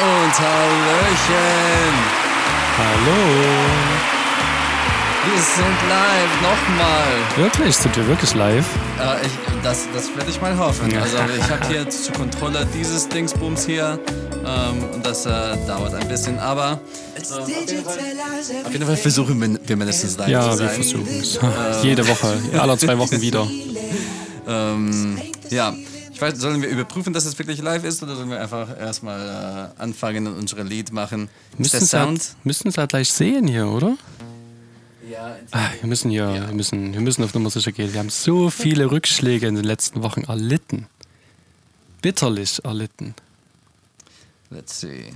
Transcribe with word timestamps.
und 0.00 0.38
Hallöchen. 0.40 1.94
Hallo. 2.78 3.20
Wir 5.26 5.40
sind 5.40 5.88
live, 5.88 6.42
nochmal. 6.42 7.06
Wirklich? 7.36 7.76
Sind 7.76 7.96
wir 7.96 8.06
wirklich 8.08 8.34
live? 8.34 8.66
Äh, 9.00 9.24
ich, 9.26 9.32
das 9.62 9.86
das 9.94 10.14
werde 10.16 10.30
ich 10.30 10.40
mal 10.40 10.56
hoffen. 10.58 10.94
Also 10.98 11.16
ich 11.38 11.48
habe 11.50 11.66
hier 11.68 11.88
zur 11.88 12.14
Kontrolle 12.14 12.66
dieses 12.74 13.08
Dingsbums 13.08 13.64
hier 13.66 13.98
ähm, 14.44 14.84
und 14.92 15.06
das 15.06 15.24
äh, 15.24 15.30
dauert 15.66 15.94
ein 15.94 16.08
bisschen, 16.08 16.38
aber 16.38 16.80
äh, 17.16 17.20
auf, 17.40 17.48
jeden 17.48 17.84
Fall, 17.84 17.94
auf 18.64 18.72
jeden 18.72 18.86
Fall 18.86 18.96
versuchen 18.96 19.40
wir, 19.40 19.58
wir 19.66 19.76
mindestens 19.76 20.18
live 20.18 20.26
zu 20.26 20.32
Ja, 20.32 20.46
wir 20.50 20.56
sein. 20.56 20.68
versuchen 20.70 21.08
es. 21.20 21.38
Jede 21.82 22.06
Woche, 22.06 22.36
alle 22.58 22.76
zwei 22.76 22.98
Wochen 22.98 23.20
wieder. 23.20 23.46
Ähm, 24.46 25.18
ja, 25.48 25.72
ich 26.14 26.20
weiß, 26.20 26.38
sollen 26.38 26.62
wir 26.62 26.68
überprüfen, 26.68 27.12
dass 27.12 27.24
es 27.26 27.38
wirklich 27.38 27.60
live 27.60 27.84
ist 27.84 28.02
oder 28.02 28.14
sollen 28.16 28.30
wir 28.30 28.40
einfach 28.40 28.78
erstmal 28.78 29.72
äh, 29.78 29.82
anfangen 29.82 30.26
und 30.28 30.34
unsere 30.38 30.62
Lied 30.62 30.92
machen? 30.92 31.28
Ist 31.52 31.58
Müssen 31.58 31.70
der 31.72 31.82
es 31.82 31.92
halt, 31.92 32.22
Sound? 32.22 32.36
müssen 32.44 32.68
es 32.68 32.78
halt 32.78 32.90
gleich 32.90 33.12
sehen 33.12 33.46
hier, 33.48 33.66
oder? 33.68 33.96
Ja, 35.10 35.36
Ah, 35.50 35.68
wir 35.80 35.88
müssen 35.88 36.10
hier, 36.10 36.28
wir 36.32 36.54
müssen, 36.54 36.94
wir 36.94 37.00
müssen 37.00 37.22
auf 37.24 37.34
Nummer 37.34 37.50
sicher 37.50 37.72
gehen. 37.72 37.92
Wir 37.92 38.00
haben 38.00 38.10
so 38.10 38.48
viele 38.48 38.90
Rückschläge 38.90 39.46
in 39.46 39.54
den 39.54 39.64
letzten 39.64 40.02
Wochen 40.02 40.22
erlitten. 40.22 40.86
Bitterlich 42.00 42.64
erlitten. 42.64 43.14
Let's 44.50 44.80
see. 44.80 45.12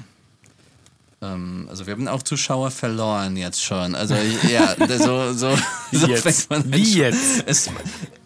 Ähm, 1.20 1.66
also 1.68 1.86
wir 1.86 1.95
haben 1.95 2.06
auch 2.08 2.22
Zuschauer 2.22 2.70
verloren 2.70 3.36
jetzt 3.36 3.62
schon. 3.62 3.95
Also 3.95 4.14
ja, 4.48 4.77
so, 4.98 5.32
so, 5.32 5.56
so 5.92 6.06
Jetzt? 6.06 6.22
fängt 6.22 6.50
man 6.50 6.62
an 6.62 6.72
Wie 6.72 6.84
schon- 6.86 7.00
jetzt? 7.00 7.42
Es, 7.46 7.68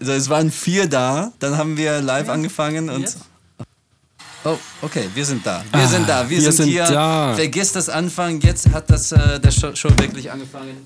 also 0.01 0.13
es 0.13 0.29
waren 0.29 0.51
vier 0.51 0.87
da, 0.89 1.33
dann 1.39 1.57
haben 1.57 1.77
wir 1.77 2.01
live 2.03 2.29
angefangen 2.29 2.91
und 2.91 3.01
Jetzt? 3.01 3.19
Oh, 4.45 4.59
okay, 4.83 5.09
wir 5.15 5.25
sind 5.25 5.47
da. 5.47 5.63
Wir 5.73 5.81
Ah, 5.83 5.87
sind 5.87 6.09
da. 6.09 6.29
Wir, 6.29 6.39
wir 6.39 6.43
sind, 6.53 6.53
sind 6.65 6.69
hier. 6.69 6.85
da. 6.85 7.33
Vergiss 7.35 7.71
das 7.73 7.89
Anfang. 7.89 8.41
Jetzt 8.41 8.69
hat 8.71 8.91
das 8.91 9.13
äh, 9.13 9.39
der 9.39 9.53
Show, 9.53 9.73
Show 9.77 9.89
wirklich 9.97 10.31
angefangen. 10.33 10.85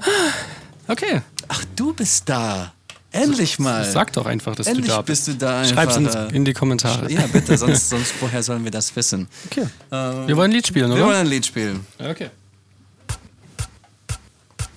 Okay, 0.87 1.23
Ach, 1.49 1.65
du 1.75 1.95
bist 1.95 2.29
da. 2.29 2.73
Endlich 3.13 3.59
mal. 3.59 3.85
sag 3.85 4.13
doch 4.13 4.27
einfach, 4.27 4.55
dass 4.55 4.67
Endlich 4.67 4.87
du 4.87 4.93
da 4.93 5.03
bist 5.03 5.27
bist. 5.27 5.41
du 5.41 5.47
da. 5.47 5.65
Schreib's 5.65 5.97
in, 5.97 6.07
äh, 6.07 6.27
in 6.35 6.45
die 6.45 6.53
Kommentare. 6.53 7.11
Ja, 7.11 7.27
bitte, 7.33 7.57
sonst, 7.59 7.89
sonst 7.89 8.15
woher 8.21 8.43
sollen 8.43 8.65
wir 8.65 8.71
das 8.71 8.95
wissen? 8.95 9.29
Okay. 9.51 9.67
Ähm, 9.93 10.27
Wir 10.29 10.37
wollen 10.37 10.51
ein 10.51 10.55
Lied 10.55 10.67
spielen, 10.67 10.91
wir 10.91 10.97
wollen 10.99 11.09
oder? 11.11 11.19
ein 11.21 11.27
Lied 11.27 11.47
spielen. 11.47 11.87
Okay. 11.99 12.31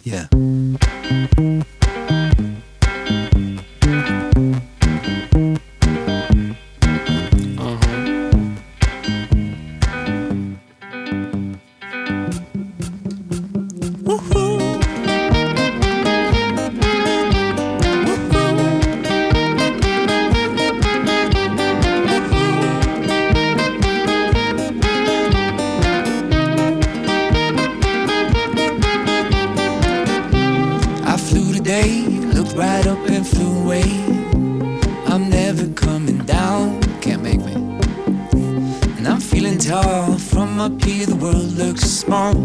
Ja. 0.03 0.27
Feeling 39.39 39.57
tall 39.57 40.17
from 40.17 40.59
up 40.59 40.83
here, 40.83 41.05
the 41.05 41.15
world 41.15 41.51
looks 41.53 41.83
small. 41.83 42.35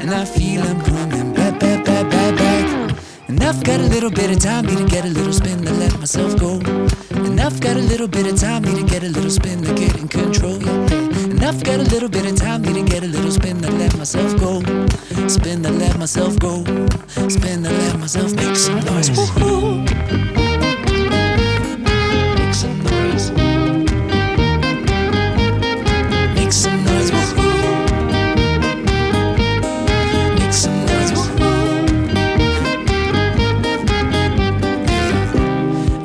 And 0.00 0.10
I 0.10 0.26
feel 0.26 0.60
I'm 0.62 0.80
coming 0.82 1.32
back, 1.32 1.58
back, 1.58 1.84
back, 1.86 2.10
back, 2.10 2.36
back. 2.36 2.96
And 3.28 3.42
I've 3.42 3.64
got 3.64 3.80
a 3.80 3.84
little 3.84 4.10
bit 4.10 4.30
of 4.30 4.40
time, 4.40 4.66
need 4.66 4.76
to 4.76 4.84
get 4.84 5.06
a 5.06 5.08
little 5.08 5.32
spin 5.32 5.64
to 5.64 5.72
let 5.72 5.98
myself 5.98 6.38
go. 6.38 6.60
And 7.12 7.40
I've 7.40 7.58
got 7.60 7.78
a 7.78 7.80
little 7.80 8.08
bit 8.08 8.26
of 8.26 8.38
time, 8.38 8.62
need 8.62 8.76
to 8.76 8.84
get 8.84 9.02
a 9.02 9.08
little 9.08 9.30
spin 9.30 9.62
to 9.62 9.72
get 9.72 9.96
in 9.96 10.06
control. 10.06 10.58
Yeah. 10.62 11.32
And 11.32 11.42
I've 11.42 11.64
got 11.64 11.80
a 11.80 11.88
little 11.94 12.10
bit 12.10 12.26
of 12.26 12.36
time, 12.36 12.60
need 12.60 12.74
to 12.74 12.84
get 12.84 13.02
a 13.02 13.08
little 13.08 13.30
spin 13.30 13.62
to 13.62 13.70
let 13.70 13.96
myself 13.96 14.38
go. 14.38 14.60
Spin 15.28 15.62
to 15.62 15.70
let 15.70 15.98
myself 15.98 16.38
go. 16.38 16.62
Spin 17.28 17.62
to 17.64 17.70
let 17.70 17.98
myself 17.98 18.34
make 18.34 18.56
some 18.56 18.80
noise. 18.84 19.08
Woohoo! 19.08 20.43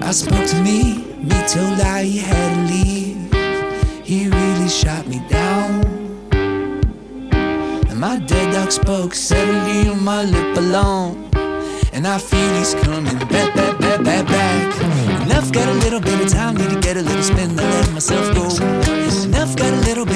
I 0.10 0.12
spoke 0.12 0.44
to 0.48 0.62
me, 0.64 1.06
me 1.22 1.38
told 1.48 1.80
I 1.82 2.04
he 2.04 2.18
had 2.18 2.56
to 2.56 2.74
leave. 2.74 3.32
He 4.04 4.28
really 4.28 4.68
shot 4.68 5.06
me 5.06 5.22
down. 5.30 5.86
And 7.88 8.00
my 8.00 8.18
dead 8.18 8.52
dog 8.52 8.72
spoke, 8.72 9.14
said 9.14 9.48
leave 9.68 10.02
my 10.02 10.24
lip 10.24 10.58
alone. 10.58 11.30
And 11.94 12.08
I 12.08 12.18
feel 12.18 12.54
he's 12.56 12.74
coming 12.74 13.20
back, 13.30 13.54
back, 13.54 13.78
back, 13.78 14.04
back, 14.04 14.26
back. 14.26 14.82
I've 15.30 15.52
got 15.52 15.70
a 15.70 15.74
little 15.74 16.02
bit 16.02 16.20
of 16.20 16.28
time, 16.28 16.56
need 16.56 16.72
to 16.72 16.80
get 16.80 16.98
a 16.98 17.04
little 17.04 17.22
spin 17.22 17.56
to 17.56 17.62
let 17.62 17.94
myself 17.94 18.34
go. 18.34 18.46
I've 19.38 19.56
got 19.56 19.72
a 19.72 19.82
little 19.86 20.08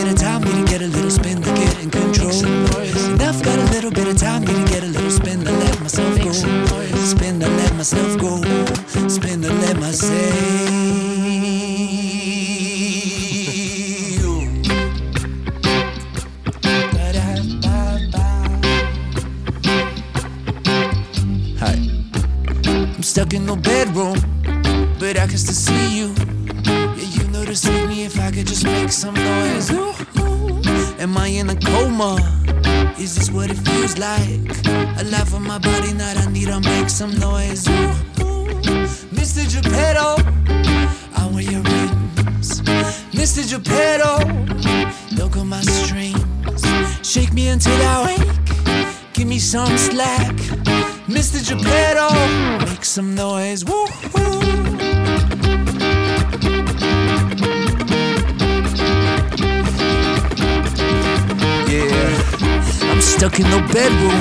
stuck 63.23 63.39
in 63.39 63.49
the 63.51 63.63
bedroom, 63.71 64.19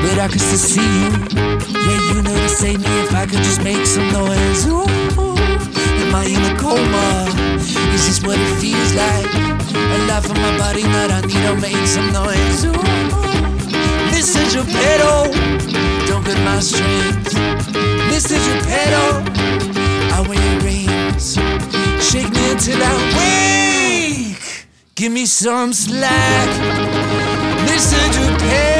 but 0.00 0.18
I 0.18 0.26
can 0.28 0.38
still 0.38 0.56
see 0.56 0.80
you. 0.80 1.10
Yeah, 1.84 2.14
you 2.14 2.22
know 2.22 2.32
to 2.32 2.48
save 2.48 2.80
me 2.80 2.92
if 3.04 3.12
I 3.14 3.26
could 3.26 3.44
just 3.44 3.62
make 3.62 3.84
some 3.84 4.08
noise. 4.10 4.64
Ooh, 4.66 4.88
am 6.00 6.14
I 6.14 6.24
in 6.24 6.40
a 6.40 6.56
coma? 6.56 7.28
Is 7.92 8.06
this 8.08 8.22
what 8.26 8.38
it 8.40 8.52
feels 8.56 8.94
like? 8.94 9.28
A 9.34 9.96
Alive 9.96 10.30
on 10.30 10.38
my 10.40 10.56
body, 10.56 10.84
not 10.84 11.10
I 11.10 11.20
need 11.28 11.42
to 11.44 11.54
make 11.60 11.86
some 11.86 12.10
noise. 12.10 12.64
Ooh, 12.64 12.84
Mr. 14.14 14.40
Geppetto, 14.48 15.28
don't 16.08 16.24
cut 16.24 16.40
my 16.40 16.58
strings. 16.60 17.34
Mr. 18.08 18.40
Geppetto, 18.46 19.06
I 20.16 20.24
wear 20.26 20.60
rings. 20.64 21.34
Shake 22.00 22.30
me 22.32 22.50
until 22.52 22.80
I 22.82 22.94
wake. 23.18 23.46
Give 24.96 25.12
me 25.12 25.26
some 25.26 25.74
slack, 25.74 26.48
price 27.76 27.90
that. 27.90 28.75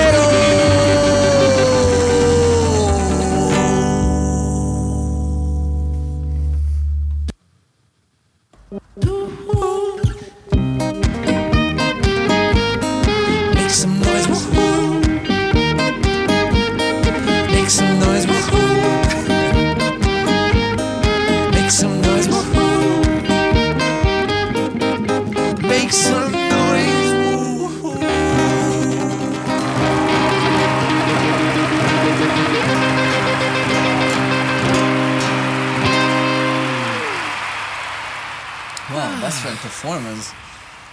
Ein 39.56 39.60
Performance. 39.60 40.30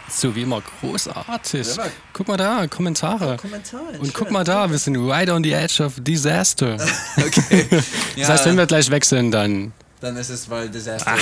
So 0.09 0.35
wie 0.35 0.41
immer 0.41 0.61
großartig. 0.81 1.75
Ja, 1.77 1.85
Guck 2.11 2.27
mal 2.27 2.37
da, 2.37 2.67
Kommentare. 2.67 3.37
Kommentare, 3.37 3.99
Und 3.99 4.13
guck 4.13 4.31
mal 4.31 4.43
da, 4.43 4.69
wir 4.69 4.77
sind 4.77 4.97
right 4.97 5.29
on 5.29 5.43
the 5.43 5.53
edge 5.53 5.81
of 5.83 5.93
disaster. 5.99 6.77
Okay. 7.17 7.67
Das 8.17 8.29
heißt, 8.29 8.45
wenn 8.45 8.57
wir 8.57 8.65
gleich 8.65 8.89
wechseln, 8.89 9.31
dann 9.31 9.71
dann 9.99 10.17
ist 10.17 10.29
es, 10.29 10.49
weil 10.49 10.69
Disaster, 10.69 11.15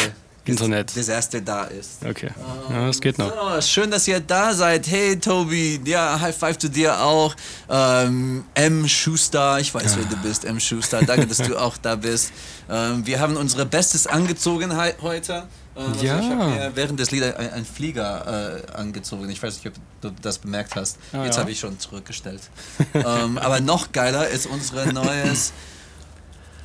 Internet. 0.43 0.95
Disaster 0.95 1.39
da 1.39 1.65
ist. 1.65 2.03
Okay. 2.03 2.31
Ja, 2.69 2.87
das 2.87 2.99
geht 2.99 3.19
noch. 3.19 3.31
So, 3.31 3.61
schön, 3.61 3.91
dass 3.91 4.07
ihr 4.07 4.19
da 4.19 4.53
seid. 4.53 4.87
Hey, 4.87 5.17
Tobi. 5.19 5.79
Ja, 5.85 6.19
High 6.19 6.35
Five 6.35 6.57
zu 6.57 6.67
dir 6.67 6.99
auch. 6.99 7.35
Ähm, 7.69 8.43
M. 8.55 8.87
Schuster, 8.87 9.59
ich 9.59 9.71
weiß, 9.73 9.97
wer 9.97 10.05
du 10.05 10.17
bist, 10.17 10.45
M. 10.45 10.59
Schuster. 10.59 11.01
Danke, 11.03 11.27
dass 11.27 11.37
du 11.37 11.55
auch 11.55 11.77
da 11.77 11.95
bist. 11.95 12.33
Ähm, 12.69 13.05
wir 13.05 13.19
haben 13.19 13.37
unsere 13.37 13.67
Bestes 13.67 14.07
angezogen 14.07 14.75
heute. 15.01 15.47
Also 15.87 16.05
Ja. 16.05 16.19
Ich 16.19 16.29
habe 16.29 16.45
mir 16.51 16.71
während 16.75 16.99
des 16.99 17.11
Lieders 17.11 17.35
ein- 17.35 17.51
einen 17.53 17.65
Flieger 17.65 18.63
äh, 18.67 18.71
angezogen. 18.73 19.29
Ich 19.29 19.41
weiß 19.41 19.55
nicht, 19.57 19.67
ob 19.67 19.73
du 20.01 20.11
das 20.21 20.37
bemerkt 20.39 20.75
hast. 20.75 20.97
Ah, 21.13 21.23
Jetzt 21.25 21.35
ja. 21.35 21.41
habe 21.41 21.51
ich 21.51 21.59
schon 21.59 21.79
zurückgestellt. 21.79 22.41
ähm, 22.93 23.37
aber 23.37 23.59
noch 23.61 23.91
geiler 23.91 24.27
ist 24.27 24.45
unser 24.47 24.91
neues 24.91 25.53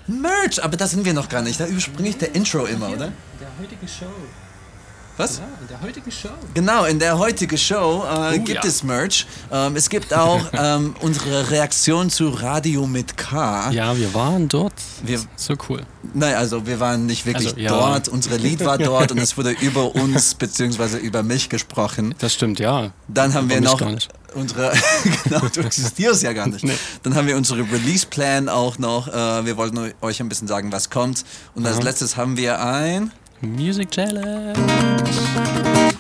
Merch. 0.07 0.63
Aber 0.63 0.77
da 0.77 0.87
sind 0.87 1.05
wir 1.05 1.13
noch 1.15 1.29
gar 1.29 1.43
nicht. 1.43 1.59
Da 1.59 1.67
überspringe 1.67 2.09
ich 2.11 2.19
der 2.19 2.35
Intro 2.35 2.65
immer, 2.67 2.89
oder? 2.91 3.13
Der 3.41 3.49
heutige 3.61 3.87
Show. 3.89 4.07
Was? 5.19 5.39
Ja, 5.39 5.45
in 5.63 5.69
der 5.69 5.81
heutigen 5.81 6.11
Show. 6.13 6.29
Genau, 6.53 6.85
in 6.85 6.99
der 6.99 7.19
heutigen 7.19 7.57
Show 7.57 8.05
äh, 8.05 8.35
Oh, 8.37 8.45
gibt 8.45 8.49
ja. 8.49 8.61
es 8.67 8.83
Merch. 8.83 9.27
Ähm, 9.51 9.75
es 9.75 9.89
gibt 9.89 10.13
auch 10.13 10.41
ähm, 10.53 10.95
unsere 11.01 11.51
Reaktion 11.51 12.11
zu 12.11 12.29
Radio 12.29 12.87
mit 12.87 13.17
K. 13.17 13.71
Ja, 13.71 13.97
wir 13.97 14.13
waren 14.13 14.47
dort. 14.49 14.75
Wir- 15.03 15.21
so 15.37 15.55
cool. 15.69 15.83
Nein, 16.13 16.35
also 16.35 16.67
wir 16.67 16.81
waren 16.81 17.07
nicht 17.07 17.25
wirklich 17.25 17.49
Also, 17.49 17.59
ja. 17.61 17.71
dort. 17.71 18.09
Unsere 18.09 18.37
Lied 18.37 18.63
war 18.65 18.77
dort 18.77 19.11
und 19.11 19.19
es 19.19 19.37
wurde 19.39 19.51
über 19.61 19.95
uns 19.95 20.35
bzw. 20.35 20.99
über 20.99 21.23
mich 21.23 21.49
gesprochen. 21.49 22.15
Das 22.19 22.35
stimmt, 22.35 22.59
ja. 22.59 22.91
Dann 23.09 23.33
haben 23.33 23.49
wir 23.49 23.61
mich 23.61 23.71
noch 23.71 23.81
unsere, 24.35 24.71
genau, 25.25 25.41
du 25.55 25.63
existierst 25.63 26.23
ja 26.25 26.35
gar 26.35 26.47
nicht. 26.47 26.63
Nee. 26.63 26.75
Dann 27.05 27.15
haben 27.15 27.27
wir 27.27 27.37
unsere 27.39 27.61
Release-Plan 27.61 28.51
auch 28.51 28.79
noch. 28.79 29.09
Äh, 29.09 29.47
wir 29.47 29.57
wollten 29.57 29.95
euch 30.03 30.21
ein 30.21 30.29
bisschen 30.29 30.47
sagen, 30.47 30.73
was 30.73 30.91
kommt. 30.91 31.25
Und 31.55 31.65
als 31.67 31.77
Aha. 31.77 31.85
letztes 31.85 32.19
haben 32.19 32.37
wir 32.37 32.63
ein, 32.63 33.13
Music 33.41 33.91
Challenge. 33.91 34.55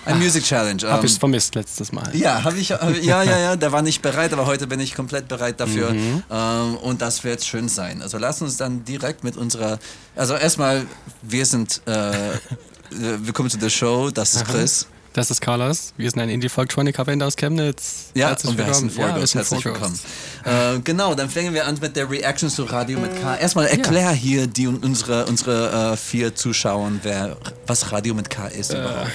ein 0.07 0.19
Music 0.19 0.45
Challenge. 0.45 0.83
Hab 0.85 1.01
Ähm, 1.01 1.07
ich 1.07 1.19
vermisst 1.19 1.55
letztes 1.55 1.93
Mal. 1.93 2.15
Ja, 2.17 2.45
habe 2.45 2.57
ich, 2.59 2.73
hab, 2.73 2.97
ja, 3.03 3.23
ja, 3.23 3.39
ja, 3.39 3.57
der 3.57 3.73
war 3.73 3.83
nicht 3.83 4.01
bereit, 4.03 4.33
aber 4.33 4.47
heute 4.47 4.67
bin 4.67 4.81
ich 4.81 4.95
komplett 4.95 5.29
bereit 5.29 5.61
dafür. 5.61 5.93
Mhm. 5.93 6.23
Ähm, 6.31 6.77
und 6.77 7.03
das 7.03 7.25
wird 7.25 7.45
schön 7.45 7.69
sein. 7.69 8.03
Also 8.03 8.19
lass 8.19 8.41
uns 8.41 8.57
dann 8.57 8.85
direkt 8.85 9.25
mit 9.25 9.37
unserer, 9.37 9.79
also 10.15 10.35
erstmal, 10.35 10.87
wir 11.23 11.45
sind, 11.45 11.83
äh, 11.87 12.13
willkommen 12.91 13.51
zu 13.51 13.59
der 13.59 13.71
Show, 13.71 14.11
das 14.11 14.35
ist 14.35 14.47
Chris. 14.47 14.87
Das 15.17 15.31
ist 15.31 15.41
Carlos. 15.41 15.95
Wir 15.97 16.11
sind 16.11 16.21
ein 16.21 16.29
Indie-Folktronic-Band 16.29 17.23
aus 17.23 17.37
Chemnitz. 17.37 18.11
Ja, 18.13 18.29
Herzlich 18.29 18.51
und 18.51 18.59
wir 18.59 18.67
heißen 18.67 18.95
willkommen. 18.95 19.13
Vorghost. 19.15 19.33
Ja, 19.35 19.41
Herzlich 19.41 19.65
willkommen. 19.65 19.99
Äh, 20.45 20.79
genau, 20.81 21.15
dann 21.15 21.31
fangen 21.31 21.55
wir 21.55 21.67
an 21.67 21.79
mit 21.81 21.97
der 21.97 22.11
Reaction 22.11 22.51
zu 22.51 22.65
Radio 22.65 22.99
mit 23.01 23.19
K. 23.23 23.35
Erstmal 23.37 23.67
erklär 23.69 24.11
hier 24.11 24.47
die 24.47 24.67
unsere, 24.67 25.25
unsere 25.25 25.93
äh, 25.93 25.97
vier 25.97 26.35
Zuschauer, 26.35 26.93
wer, 27.03 27.39
was 27.67 27.93
Radio 27.93 28.13
mit 28.13 28.29
K 28.29 28.49
ist 28.49 28.75
Äh. 28.75 28.79
überhaupt. 28.83 29.11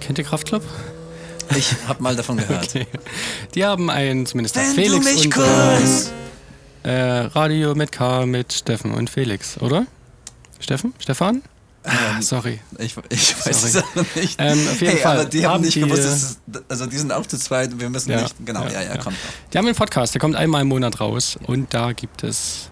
Kennt 0.00 0.18
ihr 0.18 0.24
Kraftclub? 0.24 0.64
Ich 1.56 1.72
habe 1.86 2.02
mal 2.02 2.16
davon 2.16 2.36
gehört. 2.38 2.74
Die 3.54 3.64
haben 3.64 3.90
einen, 3.90 4.26
zumindest 4.26 4.56
Wenn 4.56 4.74
Felix 4.74 5.06
du 5.06 5.12
mich 5.14 5.24
und 5.26 5.30
küsst. 5.34 6.12
äh, 6.82 6.90
Radio 6.90 7.76
mit 7.76 7.92
K 7.92 8.26
mit 8.26 8.52
Steffen 8.52 8.92
und 8.92 9.08
Felix, 9.08 9.56
oder? 9.60 9.86
Steffen? 10.58 10.94
Stefan? 10.98 11.42
Ah, 11.88 12.20
sorry. 12.20 12.60
Ich, 12.78 12.94
ich 13.08 13.34
weiß 13.46 13.72
Sorry. 13.72 13.84
es 13.94 14.16
nicht. 14.16 14.36
Ähm, 14.38 14.58
auf 14.70 14.80
jeden 14.80 14.92
hey, 14.92 15.02
Fall 15.02 15.20
aber 15.20 15.24
die 15.28 15.44
haben 15.44 15.54
haben 15.54 15.62
nicht 15.62 15.74
die, 15.74 15.80
gewusst, 15.80 16.04
dass 16.04 16.14
es, 16.14 16.62
also 16.68 16.86
die 16.86 16.98
sind 16.98 17.12
auch 17.12 17.26
zu 17.26 17.38
zweit, 17.38 17.78
wir 17.78 17.88
müssen 17.88 18.10
Ja, 18.10 18.22
nicht, 18.22 18.34
genau, 18.44 18.64
ja, 18.64 18.72
ja, 18.72 18.82
ja, 18.82 18.96
kommt. 18.98 19.16
Die 19.52 19.58
haben 19.58 19.66
einen 19.66 19.74
Podcast, 19.74 20.14
der 20.14 20.20
kommt 20.20 20.36
einmal 20.36 20.62
im 20.62 20.68
Monat 20.68 21.00
raus 21.00 21.38
und 21.46 21.72
da 21.72 21.92
gibt 21.92 22.24
es 22.24 22.70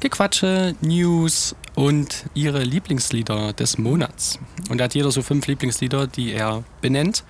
Gequatsche, 0.00 0.74
News 0.80 1.54
und 1.74 2.24
ihre 2.34 2.62
Lieblingslieder 2.62 3.52
des 3.52 3.78
Monats. 3.78 4.38
Und 4.68 4.78
da 4.78 4.84
hat 4.84 4.94
jeder 4.94 5.10
so 5.10 5.22
fünf 5.22 5.46
Lieblingslieder, 5.46 6.06
die 6.06 6.32
er 6.32 6.64
benennt 6.80 7.24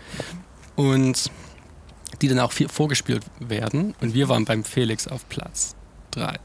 und 0.77 1.31
die 2.23 2.29
dann 2.29 2.39
auch 2.39 2.53
vorgespielt 2.53 3.25
werden. 3.41 3.95
Und 4.01 4.15
wir 4.15 4.29
waren 4.29 4.45
beim 4.45 4.65
Felix 4.65 5.07
auf 5.09 5.29
Platz 5.29 5.75
3. 6.13 6.39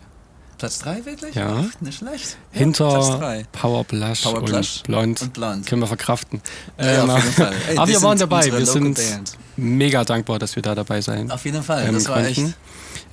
Platz 0.65 0.79
3 0.79 1.05
wirklich? 1.05 1.35
Ja. 1.35 1.63
Ach, 1.69 1.81
nicht 1.81 1.99
schlecht. 1.99 2.37
Hinter. 2.51 3.43
Power 3.51 3.83
Blush, 3.83 4.23
Power 4.23 4.41
Blush 4.41 4.77
und 4.77 4.83
Blond. 4.83 5.21
und 5.21 5.33
Blond. 5.33 5.67
Können 5.67 5.81
wir 5.83 5.87
verkraften. 5.87 6.41
Ja, 6.79 7.03
Ähm. 7.03 7.09
Ey, 7.69 7.77
aber 7.77 7.87
wir 7.87 8.01
waren 8.01 8.17
dabei. 8.17 8.51
Wir 8.51 8.65
sind 8.65 8.95
Band. 8.95 9.37
mega 9.57 10.03
dankbar, 10.03 10.39
dass 10.39 10.55
wir 10.55 10.63
da 10.63 10.73
dabei 10.73 11.01
sein 11.01 11.29
Auf 11.29 11.45
jeden 11.45 11.61
Fall, 11.61 11.87
ähm, 11.87 11.93
das 11.93 12.09
war 12.09 12.25
echt. 12.25 12.41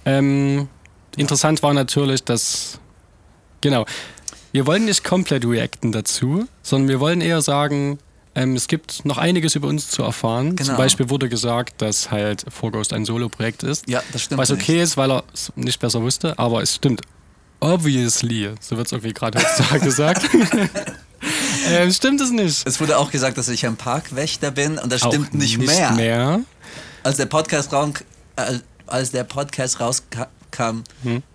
Ähm, 0.06 0.68
interessant 1.16 1.62
war 1.62 1.74
natürlich, 1.74 2.24
dass 2.24 2.78
genau, 3.60 3.84
wir 4.52 4.66
wollen 4.66 4.86
nicht 4.86 5.04
komplett 5.04 5.44
reacten 5.44 5.92
dazu, 5.92 6.46
sondern 6.62 6.88
wir 6.88 7.00
wollen 7.00 7.20
eher 7.20 7.42
sagen, 7.42 7.98
ähm, 8.34 8.56
es 8.56 8.66
gibt 8.66 9.04
noch 9.04 9.18
einiges 9.18 9.54
über 9.56 9.68
uns 9.68 9.90
zu 9.90 10.02
erfahren. 10.02 10.56
Genau. 10.56 10.68
Zum 10.68 10.76
Beispiel 10.76 11.10
wurde 11.10 11.28
gesagt, 11.28 11.82
dass 11.82 12.10
halt 12.10 12.46
Forghost 12.48 12.92
ein 12.92 13.04
Solo-Projekt 13.04 13.62
ist. 13.62 13.88
Ja, 13.88 14.02
das 14.12 14.22
stimmt 14.22 14.40
Was 14.40 14.50
okay 14.50 14.72
nicht. 14.72 14.82
ist, 14.82 14.96
weil 14.96 15.10
er 15.10 15.24
es 15.34 15.52
nicht 15.54 15.78
besser 15.80 16.00
wusste, 16.02 16.38
aber 16.38 16.62
es 16.62 16.74
stimmt. 16.76 17.02
Obviously, 17.62 18.50
so 18.60 18.76
wird 18.76 18.86
es 18.88 18.92
irgendwie 18.92 19.12
gerade 19.12 19.38
gesagt. 19.80 20.28
ähm, 21.70 21.92
stimmt 21.92 22.20
es 22.20 22.30
nicht. 22.30 22.66
Es 22.66 22.80
wurde 22.80 22.98
auch 22.98 23.10
gesagt, 23.12 23.38
dass 23.38 23.48
ich 23.48 23.64
ein 23.64 23.76
Parkwächter 23.76 24.50
bin 24.50 24.78
und 24.78 24.90
das 24.90 25.04
Auch 25.04 25.12
stimmt 25.12 25.34
nicht, 25.34 25.58
mehr. 25.58 25.92
mehr. 25.92 26.40
Als 27.04 27.18
der 27.18 27.26
Podcast 27.26 27.72
raum, 27.72 27.94
äh, 28.36 28.58
als 28.88 29.12
der 29.12 29.22
Podcast 29.24 29.78
rauskam, 29.80 30.82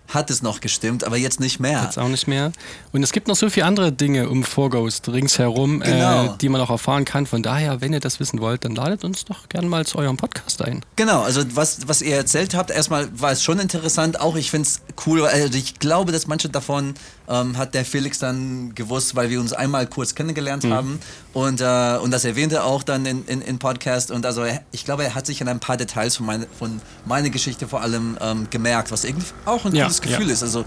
hat 0.08 0.30
es 0.30 0.42
noch 0.42 0.60
gestimmt, 0.60 1.04
aber 1.04 1.16
jetzt 1.16 1.38
nicht 1.38 1.60
mehr. 1.60 1.82
Jetzt 1.84 1.98
auch 1.98 2.08
nicht 2.08 2.26
mehr. 2.26 2.50
Und 2.92 3.02
es 3.02 3.12
gibt 3.12 3.28
noch 3.28 3.36
so 3.36 3.50
viele 3.50 3.66
andere 3.66 3.92
Dinge 3.92 4.28
um 4.30 4.42
Forghost 4.42 5.08
ringsherum, 5.08 5.80
Genau. 5.80 6.24
äh, 6.24 6.38
die 6.40 6.48
man 6.48 6.60
auch 6.60 6.70
erfahren 6.70 7.04
kann. 7.04 7.26
Von 7.26 7.42
daher, 7.42 7.80
wenn 7.82 7.92
ihr 7.92 8.00
das 8.00 8.18
wissen 8.18 8.40
wollt, 8.40 8.64
dann 8.64 8.74
ladet 8.74 9.04
uns 9.04 9.24
doch 9.26 9.48
gerne 9.50 9.68
mal 9.68 9.84
zu 9.86 9.98
eurem 9.98 10.16
Podcast 10.16 10.62
ein. 10.62 10.82
Genau, 10.96 11.22
also 11.22 11.42
was, 11.54 11.86
was 11.88 12.00
ihr 12.02 12.16
erzählt 12.16 12.54
habt, 12.54 12.70
erstmal 12.70 13.08
war 13.20 13.32
es 13.32 13.42
schon 13.42 13.58
interessant. 13.58 14.20
Auch 14.20 14.36
ich 14.36 14.50
finde 14.50 14.66
es 14.68 14.80
cool, 15.06 15.24
also 15.26 15.56
ich 15.56 15.78
glaube, 15.78 16.10
dass 16.10 16.26
manche 16.26 16.48
davon 16.48 16.94
ähm, 17.28 17.58
hat 17.58 17.74
der 17.74 17.84
Felix 17.84 18.18
dann 18.18 18.74
gewusst, 18.74 19.14
weil 19.14 19.28
wir 19.28 19.38
uns 19.40 19.52
einmal 19.52 19.86
kurz 19.86 20.14
kennengelernt 20.14 20.64
haben 20.64 20.98
und, 21.34 21.60
äh, 21.60 21.98
und 22.02 22.10
das 22.10 22.24
erwähnte 22.24 22.56
er 22.56 22.64
auch 22.64 22.82
dann 22.82 23.04
in, 23.04 23.24
in, 23.26 23.42
in 23.42 23.58
Podcast. 23.58 24.10
Und 24.10 24.24
also 24.24 24.42
er, 24.42 24.62
ich 24.72 24.86
glaube, 24.86 25.04
er 25.04 25.14
hat 25.14 25.26
sich 25.26 25.42
an 25.42 25.48
ein 25.48 25.60
paar 25.60 25.76
Details 25.76 26.16
von, 26.16 26.24
meine, 26.24 26.46
von 26.58 26.80
meiner 27.04 27.28
Geschichte 27.28 27.68
vor 27.68 27.82
allem 27.82 28.16
ähm, 28.22 28.46
gemerkt, 28.48 28.90
was 28.90 29.04
irgendwie 29.04 29.26
auch 29.44 29.66
ein 29.66 29.74
Ja, 29.74 29.84
cooles 29.84 29.97
Gefühl 30.00 30.26
ja. 30.26 30.32
ist. 30.32 30.42
Also 30.42 30.64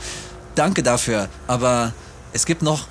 danke 0.56 0.84
dafür. 0.84 1.30
Aber 1.48 1.94
es 2.34 2.46
gibt 2.46 2.62
noch. 2.62 2.88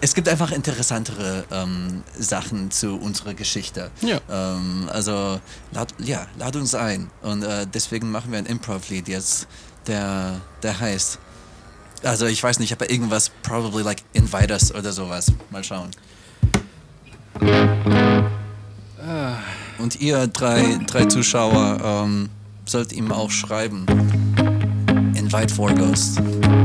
Es 0.00 0.14
gibt 0.14 0.28
einfach 0.28 0.52
interessantere 0.52 1.44
ähm, 1.50 2.04
Sachen 2.16 2.70
zu 2.70 2.94
unserer 2.94 3.34
Geschichte. 3.34 3.90
Ja. 4.02 4.20
Ähm, 4.30 4.88
also 4.92 5.40
lad, 5.72 5.92
ja, 5.98 6.28
lad 6.38 6.54
uns 6.54 6.76
ein. 6.76 7.10
Und 7.22 7.42
äh, 7.42 7.66
deswegen 7.66 8.12
machen 8.12 8.30
wir 8.30 8.38
ein 8.38 8.46
Improv-Lied 8.46 9.08
jetzt, 9.08 9.48
der, 9.88 10.40
der 10.62 10.78
heißt. 10.78 11.18
Also 12.04 12.26
ich 12.26 12.40
weiß 12.40 12.60
nicht, 12.60 12.72
aber 12.72 12.88
irgendwas, 12.88 13.32
probably 13.42 13.82
like 13.82 14.04
Invite 14.12 14.52
Us 14.52 14.72
oder 14.72 14.92
sowas. 14.92 15.32
Mal 15.50 15.64
schauen. 15.64 15.90
Und 19.78 20.00
ihr 20.00 20.26
drei, 20.28 20.78
drei 20.86 21.06
Zuschauer 21.06 21.80
ähm, 21.82 22.28
sollt 22.64 22.92
ihm 22.92 23.10
auch 23.10 23.30
schreiben. 23.30 23.86
Invite 25.34 25.50
for 25.50 25.74
Ghost. 25.74 26.63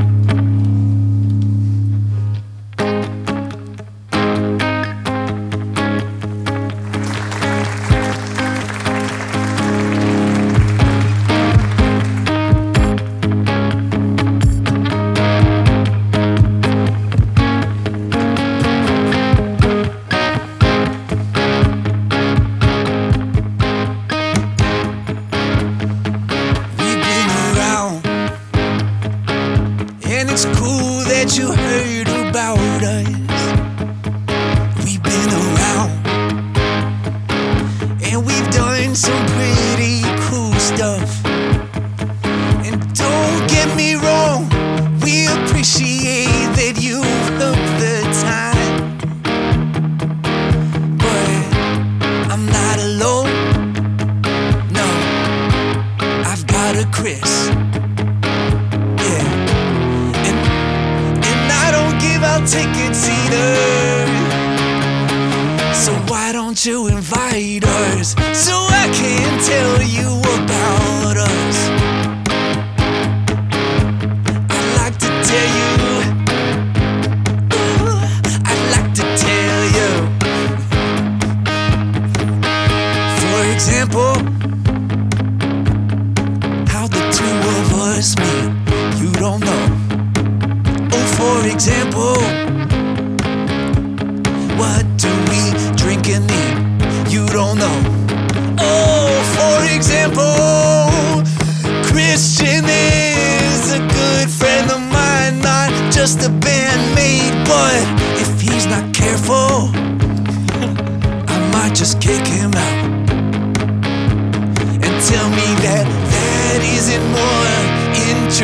stuff. 40.76 41.19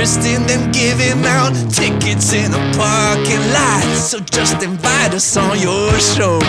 Interesting 0.06 0.46
than 0.46 0.70
giving 0.72 1.26
out 1.26 1.52
tickets 1.72 2.32
in 2.32 2.54
a 2.54 2.60
parking 2.78 3.42
lot. 3.54 3.82
So 3.98 4.20
just 4.20 4.62
invite 4.62 5.16
us 5.16 5.36
on 5.36 5.60
your 5.60 6.00
show. 6.00 6.38
Ooh, 6.38 6.44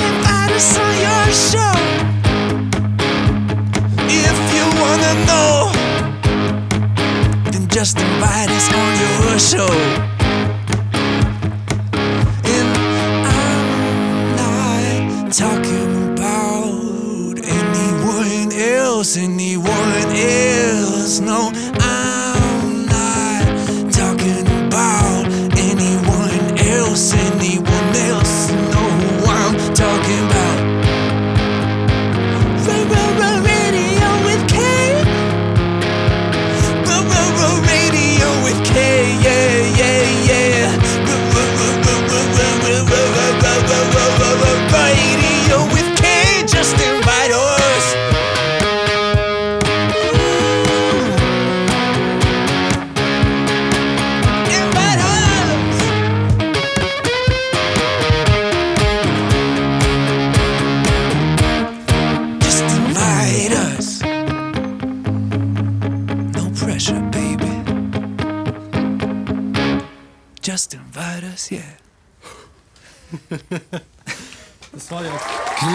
invite 0.00 0.52
us 0.56 0.78
on 0.78 0.94
your 1.06 1.30
show. 1.50 1.74
If 4.08 4.38
you 4.54 4.64
wanna 4.80 5.12
know, 5.26 5.70
then 7.50 7.68
just 7.68 8.00
invite 8.00 8.48
us 8.48 8.72
on 8.72 8.98
your 8.98 9.38
show. 9.38 10.05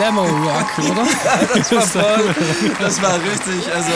Glamour 0.02 0.28
Rock, 0.28 0.80
oder? 0.92 1.08
Das 1.60 1.72
war 1.72 1.82
voll, 1.88 2.36
das 2.80 3.02
war 3.04 3.16
richtig, 3.16 3.72
also 3.72 3.92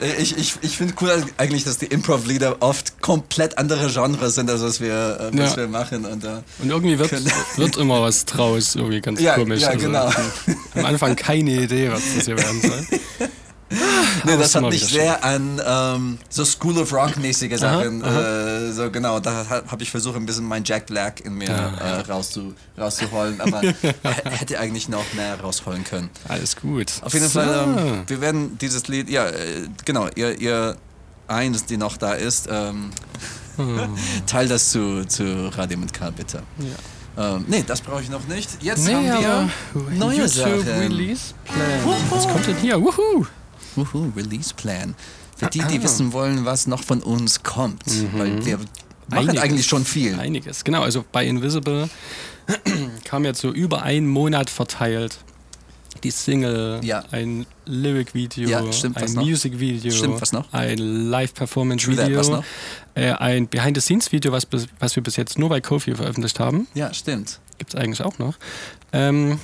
äh, 0.00 0.22
ich, 0.22 0.38
ich, 0.38 0.54
ich 0.60 0.76
finde 0.76 0.94
cool 1.00 1.24
eigentlich, 1.36 1.64
dass 1.64 1.78
die 1.78 1.86
Improv-Lieder 1.86 2.58
oft 2.60 3.00
komplett 3.02 3.58
andere 3.58 3.90
Genres 3.90 4.36
sind, 4.36 4.48
als 4.48 4.62
was 4.62 4.80
wir, 4.80 5.30
äh, 5.32 5.36
was 5.36 5.50
Ja. 5.50 5.56
wir 5.56 5.66
machen. 5.66 6.04
Und, 6.04 6.22
äh, 6.22 6.28
Und 6.60 6.70
irgendwie 6.70 6.96
wird, 6.96 7.10
wird 7.56 7.76
immer 7.76 8.00
was 8.02 8.24
draus, 8.24 8.76
irgendwie 8.76 9.00
ganz 9.00 9.20
Ja, 9.20 9.34
komisch. 9.34 9.62
ja, 9.62 9.74
genau. 9.74 10.08
Am 10.76 10.84
Anfang 10.84 11.16
keine 11.16 11.50
Idee, 11.50 11.90
was 11.90 12.02
das 12.14 12.26
hier 12.26 12.36
werden 12.36 12.60
soll. 12.60 12.86
nee, 14.24 14.36
das 14.36 14.54
hat 14.54 14.62
mich 14.64 14.84
sehr 14.86 15.22
an 15.24 15.60
ähm, 15.64 16.18
so 16.28 16.44
School 16.44 16.78
of 16.78 16.92
Rock-mäßige 16.92 17.56
Sachen, 17.58 18.04
aha. 18.04 18.68
Äh, 18.68 18.72
so 18.72 18.90
genau, 18.90 19.20
da 19.20 19.46
habe 19.48 19.82
ich 19.82 19.90
versucht, 19.90 20.16
ein 20.16 20.26
bisschen 20.26 20.44
mein 20.46 20.64
Jack 20.64 20.86
Black 20.86 21.20
in 21.20 21.34
mir 21.34 21.48
Ja, 21.48 21.74
äh, 21.78 22.00
rauszu, 22.00 22.54
rauszuholen, 22.78 23.40
aber 23.40 23.60
hätte 24.24 24.58
eigentlich 24.58 24.88
noch 24.88 25.04
mehr 25.14 25.40
rausholen 25.40 25.84
können. 25.84 26.10
Alles 26.28 26.56
gut. 26.56 26.92
Auf 27.02 27.12
jeden 27.14 27.28
So. 27.28 27.40
Fall, 27.40 27.66
ähm, 27.76 28.02
wir 28.06 28.20
werden 28.20 28.58
dieses 28.58 28.88
Lied, 28.88 29.08
ja, 29.10 29.26
äh, 29.28 29.68
genau, 29.84 30.08
ihr, 30.14 30.40
ihr 30.40 30.76
eins, 31.26 31.64
die 31.66 31.76
noch 31.76 31.96
da 31.96 32.12
ist, 32.14 32.48
ähm, 32.50 32.90
teil 34.26 34.48
das 34.48 34.70
zu, 34.70 35.04
zu 35.04 35.48
Radio 35.56 35.78
mit 35.78 35.92
K, 35.92 36.10
bitte. 36.10 36.42
Ähm, 37.16 37.44
nee, 37.48 37.64
das 37.66 37.80
brauche 37.80 38.00
ich 38.02 38.08
noch 38.10 38.26
nicht. 38.28 38.62
Jetzt 38.62 38.86
Nee, 38.86 38.94
haben 38.94 39.50
wir 39.74 39.96
neue 39.98 40.18
YouTube 40.18 40.30
Sachen. 40.64 40.78
Release 40.78 41.34
Plan. 41.44 41.96
Was 42.10 42.28
kommt 42.28 42.46
denn 42.46 42.56
hier? 42.58 42.80
Wuhu! 42.80 43.26
Wuhu, 43.78 44.12
Release 44.16 44.52
Plan. 44.54 44.94
Für 45.36 45.46
die, 45.46 45.60
die 45.60 45.82
wissen 45.82 46.12
wollen, 46.12 46.44
was 46.44 46.66
noch 46.66 46.82
von 46.82 47.02
uns 47.02 47.42
kommt. 47.42 47.82
Weil 48.14 48.44
wir 48.44 48.58
machen 49.08 49.28
Einiges. 49.28 49.40
eigentlich 49.42 49.66
schon 49.66 49.84
viel. 49.84 50.18
Einiges. 50.18 50.64
Genau, 50.64 50.82
also 50.82 51.04
bei 51.12 51.26
Invisible 51.26 51.88
kam 53.04 53.24
jetzt 53.24 53.40
so 53.40 53.52
über 53.52 53.82
einen 53.82 54.08
Monat 54.08 54.50
verteilt 54.50 55.18
die 56.04 56.10
Single, 56.10 56.80
Ja. 56.82 57.02
ein 57.10 57.46
Lyric-Video, 57.66 58.48
Ja, 58.48 58.58
ein? 58.60 59.14
Music-Video, 59.14 60.18
ein 60.52 60.78
Live-Performance-Video, 60.78 62.44
äh, 62.94 63.12
ein 63.12 63.48
Behind-the-Scenes-Video, 63.48 64.32
was, 64.32 64.46
was 64.78 64.96
wir 64.96 65.02
bis 65.02 65.16
jetzt 65.16 65.38
nur 65.38 65.48
bei 65.48 65.60
Kofi 65.60 65.94
veröffentlicht 65.94 66.38
haben. 66.40 66.68
Ja, 66.74 66.92
stimmt. 66.94 67.40
Gibt 67.58 67.74
es 67.74 67.80
eigentlich 67.80 68.02
auch 68.02 68.18
noch. 68.18 68.34
Ähm, 68.92 69.38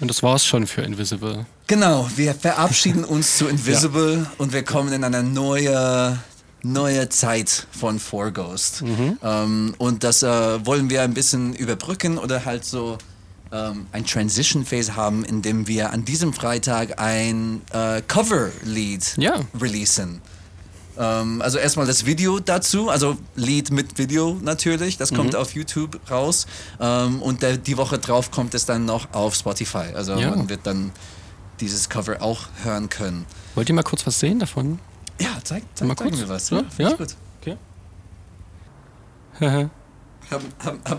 und 0.00 0.08
das 0.08 0.22
war's 0.22 0.44
schon 0.44 0.66
für 0.66 0.82
Invisible. 0.82 1.46
Genau, 1.66 2.08
wir 2.14 2.34
verabschieden 2.34 3.04
uns 3.14 3.38
zu 3.38 3.48
Invisible 3.48 4.26
und 4.38 4.52
wir 4.52 4.62
kommen 4.64 4.92
in 4.92 5.02
eine 5.02 5.22
neue, 5.24 6.16
neue 6.62 7.08
Zeit 7.08 7.66
von 7.72 7.98
For 7.98 8.30
Ghost. 8.30 8.84
Ähm, 9.22 9.74
und 9.78 10.04
das 10.04 10.22
äh, 10.22 10.64
wollen 10.64 10.90
wir 10.90 11.02
ein 11.02 11.14
bisschen 11.14 11.54
überbrücken 11.54 12.18
oder 12.18 12.44
halt 12.44 12.64
so 12.64 12.98
ähm, 13.52 13.86
ein 13.90 14.06
Transition 14.06 14.64
Phase 14.64 14.94
haben, 14.94 15.24
in 15.24 15.42
dem 15.42 15.66
wir 15.66 15.92
an 15.92 16.04
diesem 16.04 16.32
Freitag 16.32 17.00
ein 17.00 17.62
äh, 17.72 18.00
Cover-Lied 18.06 19.16
Ja. 19.18 19.40
releasen. 19.60 20.20
Ähm, 20.98 21.42
also 21.42 21.58
erstmal 21.58 21.86
das 21.86 22.06
Video 22.06 22.38
dazu, 22.38 22.90
also 22.90 23.16
Lied 23.34 23.72
mit 23.72 23.98
Video 23.98 24.38
natürlich, 24.40 24.98
das 24.98 25.12
kommt 25.12 25.34
auf 25.34 25.52
YouTube 25.54 25.98
raus 26.10 26.46
ähm, 26.80 27.20
und 27.22 27.42
der, 27.42 27.56
die 27.56 27.76
Woche 27.76 27.98
drauf 27.98 28.30
kommt 28.30 28.54
es 28.54 28.66
dann 28.66 28.84
noch 28.84 29.12
auf 29.12 29.34
Spotify. 29.34 29.92
Also 29.94 30.14
Ja. 30.14 30.30
man 30.30 30.48
wird 30.48 30.60
dann 30.64 30.92
dieses 31.60 31.88
Cover 31.88 32.20
auch 32.22 32.48
hören 32.62 32.88
können. 32.88 33.26
Wollt 33.54 33.68
ihr 33.68 33.74
mal 33.74 33.82
kurz 33.82 34.06
was 34.06 34.18
sehen 34.20 34.38
davon? 34.38 34.78
Ja, 35.20 35.30
zeig, 35.42 35.62
zeig 35.74 35.88
Mal 35.88 35.94
kurz. 35.94 36.18
wir 36.18 36.28
was. 36.28 36.50
Ja? 36.50 36.62
Ja, 36.78 36.90
Ja? 36.90 36.96
gut. 36.96 37.16
Okay. 37.40 37.56
Hab, 39.40 40.42
hab, 40.64 40.90
hab, 40.90 40.98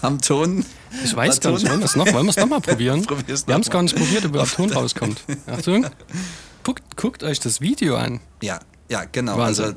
kam 0.00 0.20
Ton? 0.20 0.64
Ich 1.04 1.14
weiß 1.14 1.40
gar 1.40 1.52
nicht, 1.52 1.68
wollen 1.68 1.80
wir 1.80 1.84
es 1.86 1.96
noch, 1.96 2.06
wollen 2.12 2.26
wir 2.26 2.30
es 2.30 2.36
noch 2.36 2.46
mal 2.48 2.60
probieren? 2.62 3.02
Probier's 3.04 3.46
wir 3.46 3.54
haben 3.54 3.60
es 3.62 3.70
gar 3.70 3.82
nicht 3.82 3.96
probiert, 3.96 4.24
ob 4.24 4.50
Ton 4.54 4.72
rauskommt. 4.72 5.20
Achtung. 5.46 5.86
Guckt, 6.64 6.96
guckt 6.96 7.22
euch 7.22 7.40
das 7.40 7.60
Video 7.60 7.96
an. 7.96 8.20
Ja, 8.42 8.58
ja, 8.88 9.04
genau. 9.04 9.36
Wahnsinn. 9.36 9.64
Also, 9.66 9.76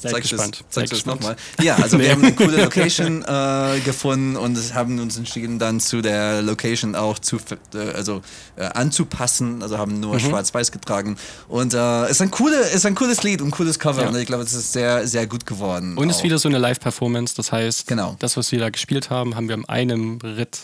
Seid 0.00 0.12
zeig 0.12 0.22
gespannt. 0.22 0.60
Das, 0.60 0.66
zeig 0.70 0.90
das 0.90 1.04
nochmal. 1.06 1.36
Ja, 1.62 1.76
also 1.76 1.96
Nee. 1.96 2.04
wir 2.04 2.12
haben 2.12 2.24
eine 2.24 2.34
coole 2.34 2.56
Location 2.64 3.22
äh, 3.22 3.80
gefunden 3.84 4.36
und 4.36 4.74
haben 4.74 4.98
uns 4.98 5.16
entschieden, 5.18 5.58
dann 5.58 5.78
zu 5.80 6.00
der 6.00 6.40
Location 6.42 6.94
auch 6.96 7.18
zu, 7.18 7.36
äh, 7.74 7.78
also, 7.94 8.22
äh, 8.56 8.64
anzupassen. 8.64 9.62
Also 9.62 9.76
haben 9.78 9.94
Mhm. 9.96 10.00
nur 10.00 10.18
schwarz-weiß 10.20 10.72
getragen. 10.72 11.16
Und 11.48 11.74
äh, 11.74 12.10
ist, 12.10 12.22
ein 12.22 12.30
coole, 12.30 12.56
ist 12.70 12.86
ein 12.86 12.94
cooles 12.94 13.22
Lied 13.22 13.42
und 13.42 13.48
ein 13.48 13.50
cooles 13.50 13.78
Cover. 13.78 14.02
Ja. 14.02 14.08
Und 14.08 14.16
ich 14.16 14.26
glaube, 14.26 14.42
es 14.44 14.52
ist 14.54 14.72
sehr, 14.72 15.06
sehr 15.06 15.26
gut 15.26 15.44
geworden. 15.46 15.96
Und 15.98 16.08
es 16.10 16.16
ist 16.18 16.22
wieder 16.22 16.38
so 16.38 16.48
eine 16.48 16.58
Live-Performance, 16.58 17.34
das 17.36 17.52
heißt, 17.52 17.86
Genau. 17.86 18.16
das, 18.18 18.36
was 18.36 18.50
wir 18.52 18.58
da 18.58 18.70
gespielt 18.70 19.10
haben, 19.10 19.36
haben 19.36 19.48
wir 19.48 19.54
in 19.56 19.68
einem 19.68 20.18
Ritt 20.22 20.58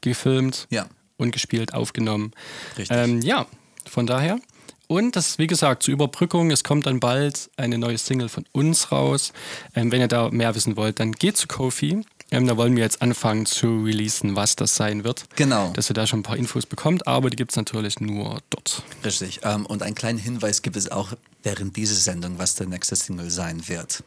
gefilmt 0.00 0.66
Ja. 0.70 0.86
und 1.16 1.30
gespielt, 1.32 1.74
aufgenommen. 1.74 2.32
Richtig. 2.78 2.96
Ähm, 2.96 3.20
ja, 3.22 3.46
von 3.88 4.06
daher 4.06 4.38
Und 4.90 5.14
das, 5.14 5.38
wie 5.38 5.46
gesagt, 5.46 5.84
zur 5.84 5.94
Überbrückung, 5.94 6.50
es 6.50 6.64
kommt 6.64 6.84
dann 6.84 6.98
bald 6.98 7.48
eine 7.56 7.78
neue 7.78 7.96
Single 7.96 8.28
von 8.28 8.44
uns 8.50 8.90
raus. 8.90 9.32
Ähm, 9.76 9.92
wenn 9.92 10.00
ihr 10.00 10.08
da 10.08 10.30
mehr 10.30 10.52
wissen 10.56 10.76
wollt, 10.76 10.98
dann 10.98 11.12
geht 11.12 11.36
zu 11.36 11.46
Kofi. 11.46 12.04
Ähm, 12.32 12.48
da 12.48 12.56
wollen 12.56 12.74
wir 12.74 12.82
jetzt 12.82 13.00
anfangen 13.00 13.46
zu 13.46 13.84
releasen, 13.84 14.34
was 14.34 14.56
das 14.56 14.74
sein 14.74 15.04
wird. 15.04 15.26
Genau. 15.36 15.72
Dass 15.74 15.92
ihr 15.92 15.94
da 15.94 16.08
schon 16.08 16.18
ein 16.18 16.22
paar 16.24 16.36
Infos 16.36 16.66
bekommt, 16.66 17.06
aber 17.06 17.30
die 17.30 17.36
gibt 17.36 17.52
es 17.52 17.56
natürlich 17.56 18.00
nur 18.00 18.40
dort. 18.50 18.82
Richtig. 19.04 19.38
Ähm, 19.44 19.64
und 19.64 19.84
einen 19.84 19.94
kleinen 19.94 20.18
Hinweis 20.18 20.60
gibt 20.60 20.74
es 20.74 20.90
auch 20.90 21.12
während 21.44 21.76
dieser 21.76 21.94
Sendung, 21.94 22.40
was 22.40 22.56
der 22.56 22.66
nächste 22.66 22.96
Single 22.96 23.30
sein 23.30 23.68
wird. 23.68 24.02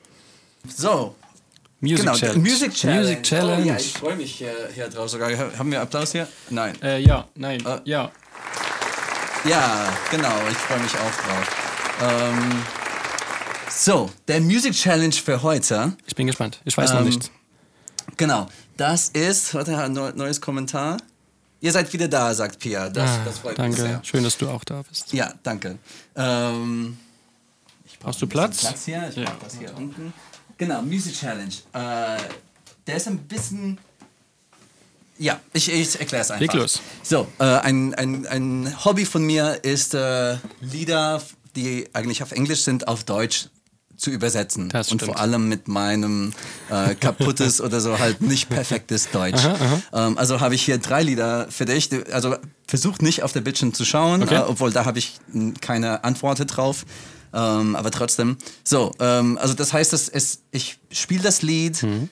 So. 0.67 1.15
Music 1.79 1.99
genau, 1.99 2.17
Challenge. 2.17 2.39
Music 2.39 2.73
Challenge. 2.73 2.99
Music 2.99 3.23
Challenge. 3.23 3.63
Oh, 3.63 3.67
ja, 3.67 3.75
ich 3.77 3.93
freue 3.93 4.15
mich 4.17 4.35
hier, 4.35 4.53
hier 4.75 4.89
drauf 4.89 5.09
sogar. 5.09 5.31
Haben 5.57 5.71
wir 5.71 5.79
Applaus 5.79 6.11
hier? 6.11 6.27
Nein. 6.49 6.75
Äh, 6.81 6.99
ja, 6.99 7.29
nein, 7.35 7.65
Äh. 7.65 7.79
ja. 7.85 8.11
Ja, 9.45 9.91
genau, 10.09 10.33
ich 10.49 10.57
freue 10.57 10.79
mich 10.79 10.93
auch 10.95 11.11
drauf. 11.11 11.99
Ähm, 12.01 12.61
so, 13.69 14.09
der 14.27 14.39
Music 14.41 14.73
Challenge 14.73 15.13
für 15.13 15.41
heute. 15.43 15.95
Ich 16.05 16.15
bin 16.15 16.27
gespannt. 16.27 16.61
Ich 16.63 16.77
weiß 16.77 16.91
noch 16.93 16.99
Ähm, 16.99 17.05
nicht. 17.07 17.29
Genau, 18.17 18.47
das 18.77 19.09
ist, 19.09 19.53
warte, 19.53 19.77
ein 19.77 19.91
neu- 19.93 20.11
neues 20.15 20.39
Kommentar. 20.39 20.97
Ihr 21.59 21.71
seid 21.71 21.91
wieder 21.93 22.07
da, 22.07 22.33
sagt 22.33 22.59
Pia. 22.59 22.89
Das, 22.89 23.09
Ah, 23.09 23.19
das 23.25 23.39
freut 23.39 23.57
danke. 23.57 23.81
mich 23.81 23.89
sehr. 23.89 24.01
Schön, 24.03 24.23
dass 24.23 24.37
du 24.37 24.49
auch 24.49 24.63
da 24.63 24.81
bist. 24.87 25.11
Ja, 25.13 25.33
danke. 25.43 25.77
Ähm, 26.15 26.97
Brauchst 27.99 28.21
du 28.21 28.27
Platz? 28.27 28.59
Platz 28.61 28.85
hier. 28.85 29.07
Ich 29.09 29.15
Ja. 29.15 29.31
das 29.43 29.57
hier 29.57 29.75
unten. 29.77 30.13
Genau, 30.57 30.81
Music 30.81 31.15
Challenge. 31.15 31.53
Äh, 31.73 32.17
der 32.87 32.95
ist 32.97 33.07
ein 33.07 33.17
bisschen. 33.19 33.77
Ja, 35.17 35.39
ich, 35.53 35.71
ich 35.71 35.99
erkläre 35.99 36.23
es 36.23 36.31
einfach. 36.31 36.41
Leg 36.41 36.53
los. 36.53 36.81
So, 37.03 37.27
äh, 37.39 37.43
ein, 37.43 37.93
ein, 37.93 38.25
ein 38.27 38.75
Hobby 38.85 39.05
von 39.05 39.23
mir 39.23 39.59
ist, 39.63 39.93
äh, 39.93 40.37
Lieder, 40.59 41.21
die 41.55 41.87
eigentlich 41.93 42.23
auf 42.23 42.31
Englisch 42.31 42.61
sind, 42.61 42.87
auf 42.87 43.03
Deutsch 43.03 43.47
zu 43.95 44.09
übersetzen. 44.09 44.69
Das 44.69 44.91
Und 44.91 44.99
stimmt. 44.99 45.13
vor 45.13 45.21
allem 45.21 45.47
mit 45.47 45.67
meinem 45.67 46.33
äh, 46.69 46.95
kaputtes 46.95 47.61
oder 47.65 47.79
so 47.79 47.99
halt 47.99 48.21
nicht 48.21 48.49
perfektes 48.49 49.11
Deutsch. 49.11 49.41
Ähm, 49.93 50.17
also 50.17 50.41
habe 50.41 50.55
ich 50.55 50.63
hier 50.63 50.79
drei 50.79 51.03
Lieder 51.03 51.47
für 51.51 51.65
dich. 51.65 51.89
Also 52.11 52.35
versuch 52.67 52.97
nicht 52.99 53.21
auf 53.21 53.31
der 53.33 53.41
Bildschirm 53.41 53.73
zu 53.73 53.85
schauen, 53.85 54.23
Okay. 54.23 54.35
äh, 54.35 54.39
obwohl 54.39 54.71
da 54.71 54.83
habe 54.85 54.97
ich 54.97 55.13
mh, 55.31 55.53
keine 55.61 56.03
Antworten 56.03 56.47
drauf. 56.47 56.85
Ähm, 57.35 57.75
aber 57.75 57.91
trotzdem. 57.91 58.37
So, 58.63 58.91
ähm, 58.99 59.37
also 59.37 59.53
das 59.53 59.71
heißt, 59.73 59.93
dass 59.93 60.09
es, 60.09 60.39
ich 60.51 60.79
spiele 60.91 61.21
das 61.23 61.43
Lied 61.43 61.81
Mhm. 61.83 62.09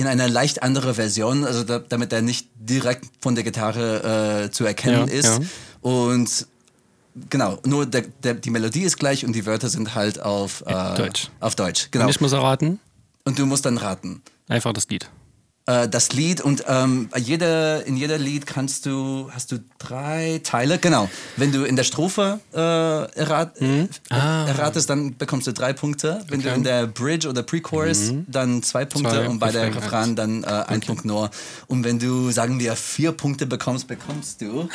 In 0.00 0.06
einer 0.06 0.28
leicht 0.28 0.62
andere 0.62 0.94
Version, 0.94 1.44
also 1.44 1.62
da, 1.64 1.78
damit 1.78 2.12
er 2.12 2.22
nicht 2.22 2.48
direkt 2.56 3.06
von 3.20 3.34
der 3.34 3.44
Gitarre 3.44 4.44
äh, 4.46 4.50
zu 4.50 4.64
erkennen 4.64 5.08
Ja, 5.08 5.14
ist. 5.14 5.26
ja. 5.26 5.40
Und 5.82 6.46
genau, 7.28 7.58
nur 7.64 7.86
der, 7.86 8.02
der, 8.22 8.34
die 8.34 8.50
Melodie 8.50 8.82
ist 8.82 8.98
gleich 8.98 9.24
und 9.24 9.32
die 9.34 9.46
Wörter 9.46 9.68
sind 9.68 9.94
halt 9.94 10.20
auf 10.22 10.62
äh, 10.66 10.96
Deutsch. 10.96 11.30
Auf 11.40 11.54
Deutsch, 11.56 11.88
genau. 11.90 12.04
Und 12.06 12.10
ich 12.10 12.20
muss 12.20 12.32
erraten, 12.32 12.80
Und 13.24 13.38
du 13.38 13.46
musst 13.46 13.64
dann 13.66 13.78
raten. 13.78 14.22
einfach 14.48 14.72
das 14.72 14.88
Lied. 14.88 15.08
Äh, 15.70 15.88
das 15.88 16.12
Lied 16.12 16.40
und 16.40 16.64
ähm, 16.66 17.08
jeder, 17.16 17.86
in 17.86 17.96
jeder 17.96 18.18
Lied 18.18 18.46
kannst 18.46 18.86
du, 18.86 19.30
hast 19.32 19.52
du 19.52 19.58
drei 19.78 20.40
Teile, 20.42 20.78
genau. 20.78 21.08
Wenn 21.36 21.52
du 21.52 21.64
in 21.64 21.76
der 21.76 21.84
Strophe 21.84 22.40
äh, 22.52 22.58
errat, 22.58 23.60
äh, 23.60 23.86
erratest, 24.10 24.90
dann 24.90 25.16
bekommst 25.16 25.46
du 25.46 25.52
drei 25.52 25.72
Punkte. 25.72 26.24
Wenn 26.28 26.40
du 26.42 26.48
Okay. 26.50 26.56
in 26.56 26.64
der 26.64 26.86
Bridge 26.88 27.28
oder 27.28 27.44
Pre-Chorus, 27.44 28.12
dann 28.26 28.62
zwei 28.64 28.84
Punkte 28.84 29.10
Zwei, 29.10 29.28
und 29.28 29.38
bei 29.38 29.52
der 29.52 29.72
Refrain 29.74 30.16
dann 30.16 30.42
äh, 30.42 30.46
ein 30.46 30.80
Punkt 30.80 31.04
nur. 31.04 31.30
Und 31.68 31.84
wenn 31.84 32.00
du, 32.00 32.32
sagen 32.32 32.58
wir, 32.58 32.74
vier 32.74 33.12
Punkte 33.12 33.46
bekommst, 33.46 33.86
bekommst 33.86 34.40
du 34.40 34.68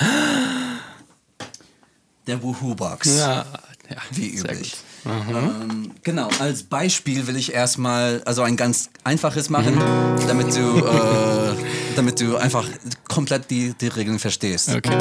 der 2.27 2.41
Woohoo-Box. 2.41 3.17
Ja, 3.17 3.45
ja 3.89 3.97
Wie 4.11 4.29
üblich. 4.29 4.77
Gut. 5.05 5.35
Ähm, 5.35 5.91
genau, 6.03 6.29
als 6.39 6.63
Beispiel 6.63 7.27
will 7.27 7.35
ich 7.35 7.53
erstmal 7.53 8.21
also 8.25 8.41
ein 8.41 8.57
ganz 8.57 8.89
einfaches 9.03 9.49
machen, 9.49 9.77
damit 10.27 10.55
du, 10.55 10.77
äh, 10.79 11.55
damit 11.95 12.19
du 12.19 12.37
einfach 12.37 12.67
komplett 13.07 13.49
die, 13.49 13.73
die 13.79 13.87
Regeln 13.87 14.19
verstehst. 14.19 14.73
Okay. 14.75 14.97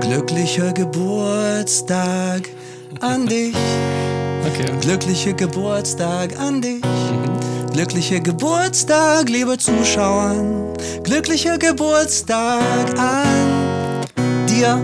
Glücklicher 0.00 0.72
Geburtstag 0.72 2.48
an 3.00 3.26
dich. 3.28 3.54
Okay. 4.46 4.70
Glücklicher 4.80 5.32
Geburtstag 5.32 6.38
an 6.38 6.60
dich. 6.60 6.82
Glücklicher 7.72 8.20
Geburtstag, 8.20 9.28
liebe 9.28 9.58
Zuschauer. 9.58 10.74
Glücklicher 11.02 11.58
Geburtstag 11.58 12.98
an 12.98 14.04
dir. 14.48 14.78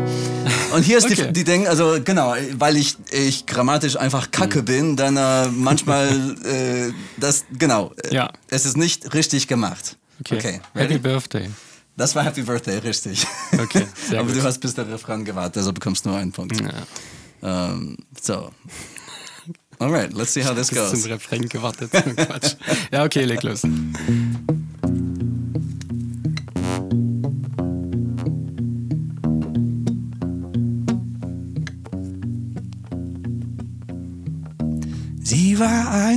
Und 0.72 0.82
hier 0.82 0.98
ist 0.98 1.04
Okay. 1.04 1.26
die, 1.28 1.32
die 1.32 1.44
Ding, 1.44 1.66
also 1.66 1.98
genau, 2.04 2.34
weil 2.58 2.76
ich, 2.76 2.96
ich 3.10 3.46
grammatisch 3.46 3.96
einfach 3.96 4.30
kacke 4.30 4.62
bin, 4.62 4.96
dann 4.96 5.16
äh, 5.16 5.48
manchmal 5.48 6.08
äh, 6.44 6.92
das, 7.16 7.44
genau, 7.58 7.92
äh, 8.04 8.14
Ja. 8.14 8.30
es 8.48 8.64
ist 8.66 8.76
nicht 8.76 9.12
richtig 9.14 9.48
gemacht. 9.48 9.96
Okay. 10.20 10.36
okay 10.38 10.60
Happy? 10.74 10.98
Birthday. 10.98 11.50
Das 11.96 12.14
war 12.14 12.24
Happy 12.24 12.42
Birthday, 12.42 12.78
richtig. 12.78 13.26
Okay, 13.58 13.84
Aber 14.12 14.24
gut. 14.24 14.36
du 14.36 14.42
hast 14.42 14.58
bis 14.60 14.74
der 14.74 14.88
Refrain 14.88 15.24
gewartet, 15.24 15.58
also 15.58 15.72
bekommst 15.72 16.06
nur 16.06 16.16
einen 16.16 16.32
Punkt. 16.32 16.60
Ja. 16.60 17.70
Ähm, 17.72 17.96
so. 18.20 18.50
Alright, 19.78 20.12
let's 20.12 20.32
see 20.34 20.44
how 20.44 20.54
this 20.54 20.68
Bis 20.68 20.78
goes. 20.78 21.02
zum 21.02 21.10
Refrain 21.10 21.48
gewartet. 21.48 21.90
Quatsch. 22.16 22.54
Ja, 22.92 23.04
okay, 23.04 23.24
leg 23.24 23.42
los. 23.42 23.62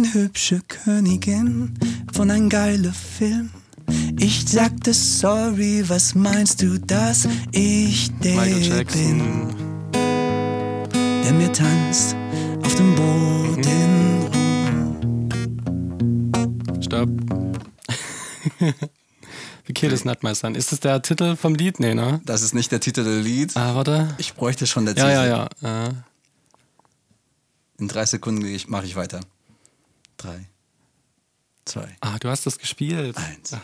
War 0.03 0.09
ein 0.09 0.13
hübsche 0.13 0.61
Königin 0.67 1.73
von 2.13 2.29
ein 2.31 2.49
geiler 2.49 2.91
Film. 2.93 3.49
Ich 4.19 4.45
sagte 4.47 4.93
sorry, 4.93 5.83
was 5.87 6.13
meinst 6.15 6.61
du, 6.61 6.77
dass 6.79 7.27
ich 7.51 8.09
der 8.19 8.35
Michael 8.35 8.85
bin, 8.85 9.19
Jackson. 9.19 9.55
der 11.23 11.33
mir 11.33 11.51
tanzt 11.51 12.15
auf 12.63 12.75
dem 12.75 12.95
Boden 12.95 14.27
rum. 14.33 15.29
Stopp. 16.81 17.09
The 19.67 19.73
Kid 19.73 19.91
is 19.93 20.03
not 20.05 20.23
my 20.23 20.35
son. 20.35 20.55
Ist 20.55 20.71
das 20.73 20.79
der 20.81 21.01
Titel 21.01 21.35
vom 21.37 21.55
Lied? 21.55 21.79
Nee, 21.79 21.93
ne? 21.95 22.19
Das 22.25 22.41
ist 22.41 22.53
nicht 22.53 22.71
der 22.71 22.79
Titel 22.81 23.03
der 23.03 23.21
Lied. 23.21 23.55
Ah, 23.55 23.75
warte. 23.75 24.13
Ich 24.17 24.33
bräuchte 24.33 24.67
schon 24.67 24.85
der 24.85 24.95
Ja, 24.95 25.05
Titel. 25.05 25.29
ja, 25.29 25.47
ja. 25.61 25.87
Äh, 25.87 25.91
In 27.79 27.87
drei 27.87 28.05
Sekunden 28.05 28.45
mache 28.67 28.85
ich 28.85 28.95
weiter. 28.97 29.21
Drei, 30.23 30.45
zwei, 31.65 31.87
ah, 31.99 32.17
du 32.17 32.29
hast 32.29 32.45
das 32.45 32.57
gespielt. 32.57 33.17
eins. 33.17 33.51
Ach. 33.51 33.59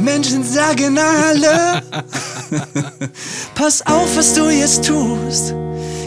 Menschen 0.00 0.42
sagen 0.42 0.98
alle, 0.98 1.82
pass 3.54 3.86
auf, 3.86 4.16
was 4.16 4.34
du 4.34 4.48
jetzt 4.50 4.84
tust. 4.84 5.54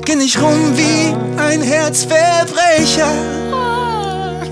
Geh 0.03 0.15
nicht 0.15 0.41
rum 0.41 0.75
wie 0.75 1.13
ein 1.39 1.61
Herzverbrecher. 1.61 3.13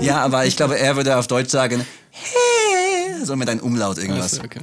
Ja, 0.00 0.24
aber 0.24 0.46
ich 0.46 0.56
glaube, 0.56 0.78
er 0.78 0.96
würde 0.96 1.18
auf 1.18 1.26
Deutsch 1.26 1.50
sagen, 1.50 1.86
hey, 2.10 3.22
so 3.22 3.36
mit 3.36 3.50
einem 3.50 3.60
Umlaut 3.60 3.98
irgendwas. 3.98 4.38
Ach 4.38 4.38
so, 4.38 4.44
okay. 4.44 4.60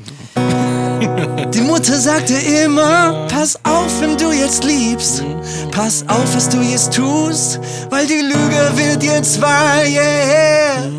Die 1.53 1.61
Mutter 1.61 1.97
sagte 1.99 2.33
immer, 2.33 3.27
pass 3.27 3.57
auf, 3.63 4.01
wenn 4.01 4.17
du 4.17 4.31
jetzt 4.31 4.63
liebst. 4.63 5.23
Pass 5.71 6.03
auf, 6.07 6.35
was 6.35 6.49
du 6.49 6.61
jetzt 6.61 6.93
tust, 6.93 7.59
weil 7.89 8.05
die 8.07 8.21
Lüge 8.21 8.71
wird 8.75 9.03
dir 9.03 9.21
zwei. 9.23 9.87
Yeah. 9.89 10.96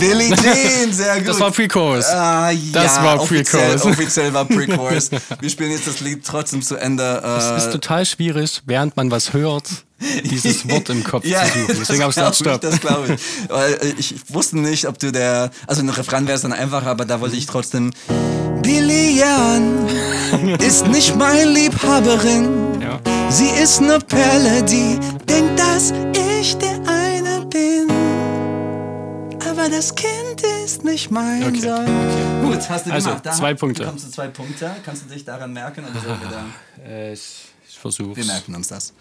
Billie 0.00 0.28
Jean. 0.34 0.36
Billie 0.54 0.92
sehr 0.92 1.18
gut. 1.18 1.28
Das 1.28 1.40
war 1.40 1.50
Pre-Chorus. 1.50 2.06
Ah, 2.06 2.50
ja, 2.50 2.58
Das 2.72 2.96
war 3.02 3.20
offiziell, 3.20 3.62
Pre-Chorus. 3.76 3.84
offiziell 3.92 4.34
war 4.34 4.44
Pre-Chorus. 4.44 5.10
Wir 5.40 5.50
spielen 5.50 5.70
jetzt 5.70 5.86
das 5.86 6.00
Lied 6.00 6.24
trotzdem 6.24 6.62
zu 6.62 6.76
Ende. 6.76 7.22
Es 7.38 7.44
Äh, 7.44 7.56
ist 7.66 7.72
total 7.72 8.04
schwierig, 8.06 8.62
während 8.66 8.96
man 8.96 9.10
was 9.10 9.32
hört, 9.32 9.64
dieses 10.24 10.68
Wort 10.70 10.88
im 10.88 11.04
Kopf 11.04 11.24
ja, 11.24 11.44
zu 11.44 11.60
suchen. 11.60 11.76
Deswegen 11.80 12.00
habe 12.02 12.10
ich 12.10 12.16
gesagt, 12.16 12.36
stopp. 12.36 12.60
Das 12.62 12.80
glaube 12.80 13.14
ich. 13.14 13.20
Weil 13.50 13.74
äh, 13.74 13.94
ich 13.98 14.14
wusste 14.28 14.58
nicht, 14.58 14.86
ob 14.88 14.98
du 14.98 15.12
der. 15.12 15.50
Also 15.66 15.82
ein 15.82 15.88
Refrain 15.90 16.26
wäre 16.26 16.36
es 16.36 16.42
dann 16.42 16.52
einfacher, 16.52 16.86
aber 16.88 17.04
da 17.04 17.20
wollte 17.20 17.36
ich 17.36 17.46
trotzdem. 17.46 17.92
Billy 18.62 19.18
Jan 19.18 19.88
ist 20.60 20.86
nicht 20.88 21.16
meine 21.16 21.44
Liebhaberin. 21.50 22.80
Ja. 22.80 23.00
Sie 23.30 23.48
ist 23.62 23.80
ne 23.80 23.98
Perle, 24.06 24.62
die 24.62 24.98
denkt, 25.28 25.58
dass 25.58 25.92
ich 26.40 26.56
der 26.58 26.78
eine 26.86 27.46
bin. 27.46 27.88
Aber 29.60 29.68
das 29.68 29.94
Kind 29.94 30.40
ist 30.64 30.84
nicht 30.84 31.10
mein 31.10 31.44
Okay, 31.44 31.60
Sohn. 31.60 32.46
Gut, 32.50 32.70
hast 32.70 32.86
du 32.86 32.92
Also, 32.92 33.10
gemacht. 33.10 33.26
Da 33.26 33.32
zwei 33.32 33.52
Punkte. 33.52 33.82
bekommst 33.82 34.06
du 34.06 34.10
zwei 34.10 34.28
Punkte. 34.28 34.74
Kannst 34.86 35.04
du 35.04 35.12
dich 35.12 35.22
daran 35.22 35.52
merken? 35.52 35.84
Oder 35.84 36.00
sollen 36.00 36.20
wir, 36.22 36.28
da? 36.30 36.82
Äh, 36.82 37.12
ich 37.12 37.44
ich 37.68 37.78
versuche 37.78 38.16
wir 38.16 38.24
merken 38.24 38.54
uns 38.54 38.68
das. 38.68 38.94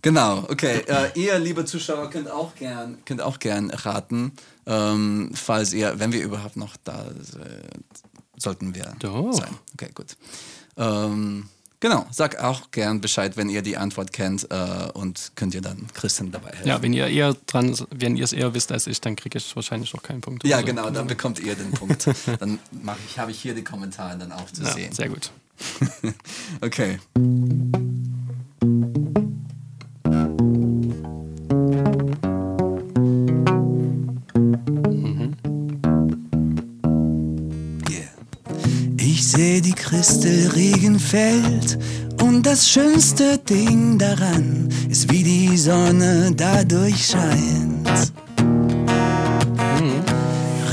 Genau, 0.00 0.46
okay. 0.48 0.84
Äh, 0.86 1.18
ihr, 1.20 1.40
liebe 1.40 1.64
Zuschauer, 1.64 2.08
könnt 2.08 2.30
auch 2.30 2.54
gern, 2.54 2.98
könnt 3.04 3.20
auch 3.20 3.40
gern 3.40 3.70
raten, 3.70 4.30
ähm, 4.64 5.32
falls 5.34 5.72
ihr, 5.72 5.98
wenn 5.98 6.12
wir 6.12 6.22
überhaupt 6.22 6.56
noch 6.56 6.76
da 6.84 7.06
sind, 7.18 7.84
sollten 8.36 8.76
wir 8.76 8.94
Doch. 9.00 9.32
sein. 9.32 9.56
Okay, 9.74 9.90
gut. 9.92 10.16
Ähm, 10.76 11.48
Genau, 11.82 12.06
sag 12.10 12.38
auch 12.42 12.70
gern 12.72 13.00
Bescheid, 13.00 13.38
wenn 13.38 13.48
ihr 13.48 13.62
die 13.62 13.78
Antwort 13.78 14.12
kennt 14.12 14.46
äh, 14.50 14.88
und 14.92 15.32
könnt 15.34 15.54
ihr 15.54 15.62
dann 15.62 15.86
Christian 15.94 16.30
dabei 16.30 16.50
helfen. 16.50 16.68
Ja, 16.68 16.82
wenn 16.82 16.92
ihr 16.92 17.06
eher 17.06 17.34
dran, 17.46 17.74
wenn 17.90 18.18
ihr 18.18 18.24
es 18.24 18.34
eher 18.34 18.52
wisst 18.52 18.70
als 18.70 18.86
ich, 18.86 19.00
dann 19.00 19.16
kriege 19.16 19.38
ich 19.38 19.56
wahrscheinlich 19.56 19.94
auch 19.94 20.02
keinen 20.02 20.20
Punkt. 20.20 20.44
Ja, 20.46 20.60
so. 20.60 20.66
genau, 20.66 20.90
dann 20.90 21.06
bekommt 21.06 21.38
ihr 21.40 21.54
den 21.54 21.70
Punkt. 21.72 22.06
Dann 22.38 22.58
mach 22.82 22.96
ich, 23.08 23.18
habe 23.18 23.30
ich 23.30 23.40
hier 23.40 23.54
die 23.54 23.64
Kommentare 23.64 24.18
dann 24.18 24.30
auch 24.32 24.50
zu 24.50 24.62
Ja, 24.62 24.72
sehen. 24.72 24.92
sehr 24.92 25.08
gut. 25.08 25.30
Okay. 26.60 26.98
Die 40.00 40.06
Christelregen 40.06 40.98
fällt 40.98 41.78
und 42.22 42.46
das 42.46 42.68
schönste 42.68 43.36
Ding 43.38 43.98
daran 43.98 44.68
ist, 44.88 45.12
wie 45.12 45.22
die 45.22 45.56
Sonne 45.58 46.32
dadurch 46.34 47.06
scheint. 47.06 48.12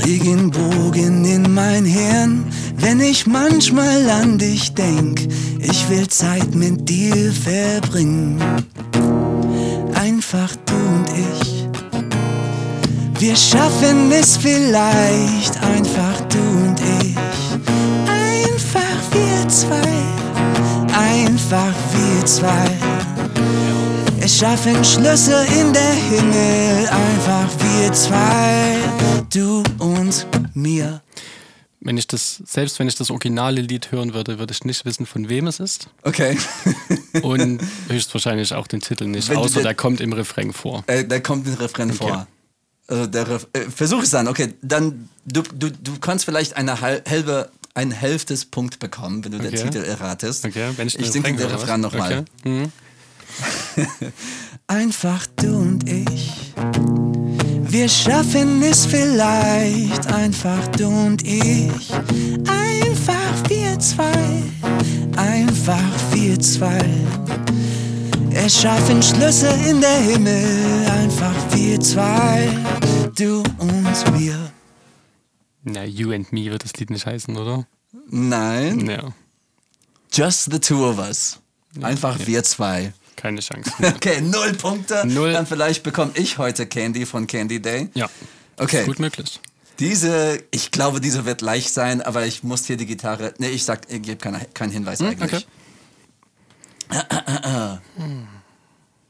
Regenbogen 0.06 1.26
in 1.26 1.52
mein 1.52 1.84
Hirn, 1.84 2.46
wenn 2.78 3.00
ich 3.00 3.26
manchmal 3.26 4.08
an 4.08 4.38
dich 4.38 4.72
denk, 4.72 5.28
ich 5.58 5.88
will 5.90 6.08
Zeit 6.08 6.54
mit 6.54 6.88
dir 6.88 7.30
verbringen. 7.30 8.40
Einfach 9.94 10.56
du 10.64 10.74
und 10.74 11.06
ich. 11.42 11.66
Wir 13.20 13.36
schaffen 13.36 14.10
es 14.10 14.38
vielleicht, 14.38 15.62
einfach 15.62 16.18
du 16.30 16.38
und 16.38 16.62
ich. 16.64 16.67
Einfach 19.48 19.54
wir 19.56 19.72
zwei, 19.72 20.92
einfach 20.92 21.74
wir 21.94 22.26
zwei. 22.26 22.78
Es 24.20 24.36
schaffen 24.38 24.84
Schlüsse 24.84 25.46
in 25.58 25.72
der 25.72 25.90
Himmel, 25.92 26.86
einfach 26.88 27.48
wir 27.58 27.90
zwei, 27.94 28.76
du 29.32 29.62
und 29.78 30.26
mir. 30.54 31.00
Wenn 31.80 31.96
ich 31.96 32.06
das, 32.06 32.42
selbst 32.44 32.78
wenn 32.78 32.88
ich 32.88 32.96
das 32.96 33.08
originale 33.10 33.62
Lied 33.62 33.90
hören 33.90 34.12
würde, 34.12 34.38
würde 34.38 34.52
ich 34.52 34.64
nicht 34.64 34.84
wissen, 34.84 35.06
von 35.06 35.30
wem 35.30 35.46
es 35.46 35.60
ist. 35.60 35.88
Okay. 36.02 36.36
Und 37.22 37.60
höchstwahrscheinlich 37.88 38.52
auch 38.52 38.66
den 38.66 38.82
Titel 38.82 39.06
nicht, 39.06 39.30
Wenn 39.30 39.38
außer 39.38 39.62
der 39.62 39.74
kommt 39.74 40.02
im 40.02 40.12
Refrain 40.12 40.52
vor. 40.52 40.84
äh, 40.88 41.06
da 41.06 41.20
kommt 41.20 41.46
ein 41.46 41.54
Refrain 41.54 41.90
vor. 41.94 42.26
Also 42.86 43.06
der 43.06 43.26
Ref 43.28 43.46
äh, 43.54 43.60
Versuch 43.74 44.02
es 44.02 44.10
dann. 44.10 44.28
Okay, 44.28 44.52
dann 44.60 45.08
du, 45.24 45.40
du, 45.42 45.70
du 45.70 45.98
kannst 46.00 46.26
vielleicht 46.26 46.54
eine 46.56 46.80
hal- 46.82 47.02
halbe 47.08 47.50
ein 47.74 47.90
Hälftes 47.90 48.44
Punkt 48.44 48.78
bekommen, 48.78 49.24
wenn 49.24 49.32
du 49.32 49.38
den 49.38 49.54
Okay. 49.54 49.64
Titel 49.64 49.84
erratest. 49.84 50.44
Okay, 50.44 50.70
wenn 50.76 50.86
ich 50.88 50.96
den 50.96 51.04
ich 51.04 51.12
singe 51.12 51.32
den? 51.34 51.46
Refrain 51.46 51.80
nochmal. 51.80 52.24
Okay. 52.44 52.48
Mhm. 52.48 52.72
Einfach 54.66 55.26
du 55.36 55.56
und 55.56 55.88
ich. 55.88 56.52
Wir 57.70 57.88
schaffen 57.88 58.62
es 58.62 58.86
vielleicht, 58.86 60.06
einfach 60.12 60.66
du 60.68 60.86
und 60.88 61.22
ich. 61.22 61.90
Einfach 62.46 63.48
wir 63.48 63.78
zwei, 63.78 64.42
einfach 65.16 65.82
wir 66.12 66.38
zwei. 66.40 66.84
Es 68.32 68.60
schaffen 68.60 69.02
Schlüsse 69.02 69.48
in 69.68 69.80
der 69.80 69.98
Himmel, 70.00 70.86
einfach 70.86 71.34
wir 71.54 71.80
zwei, 71.80 72.48
du 73.14 73.42
und 73.58 74.18
mir. 74.18 74.38
Na, 75.72 75.84
You 75.84 76.12
and 76.12 76.32
Me 76.32 76.50
wird 76.50 76.64
das 76.64 76.72
Lied 76.74 76.90
nicht 76.90 77.06
heißen, 77.06 77.36
oder? 77.36 77.66
Nein, 78.10 78.88
Ja, 78.88 79.12
just 80.12 80.50
the 80.50 80.58
two 80.58 80.84
of 80.88 80.98
us. 80.98 81.40
Einfach 81.82 82.18
wir 82.26 82.42
zwei. 82.44 82.92
keine 83.16 83.40
Chance. 83.40 83.70
Okay, 83.96 84.20
null 84.20 84.52
Punkte. 84.54 85.06
Null. 85.06 85.32
Dann 85.32 85.46
vielleicht 85.46 85.82
bekomme 85.82 86.12
ich 86.14 86.38
heute 86.38 86.66
Candy 86.66 87.04
von 87.06 87.26
Candy 87.26 87.60
Day. 87.60 87.88
ja, 87.94 88.08
Okay. 88.56 88.84
gut 88.84 88.98
möglich. 88.98 89.40
Diese, 89.78 90.42
ich 90.50 90.70
glaube, 90.72 91.00
diese 91.00 91.24
wird 91.24 91.40
leicht 91.40 91.72
sein, 91.72 92.02
aber 92.02 92.26
ich 92.26 92.42
muss 92.42 92.64
hier 92.66 92.76
die 92.76 92.86
Gitarre. 92.86 93.32
Nee, 93.38 93.50
ich 93.50 93.64
sag, 93.64 93.82
ich 93.90 94.02
gebe 94.02 94.16
keine- 94.16 94.44
keinen 94.52 94.72
Hinweis 94.72 95.00
eigentlich. 95.00 95.44
okay. 95.44 95.44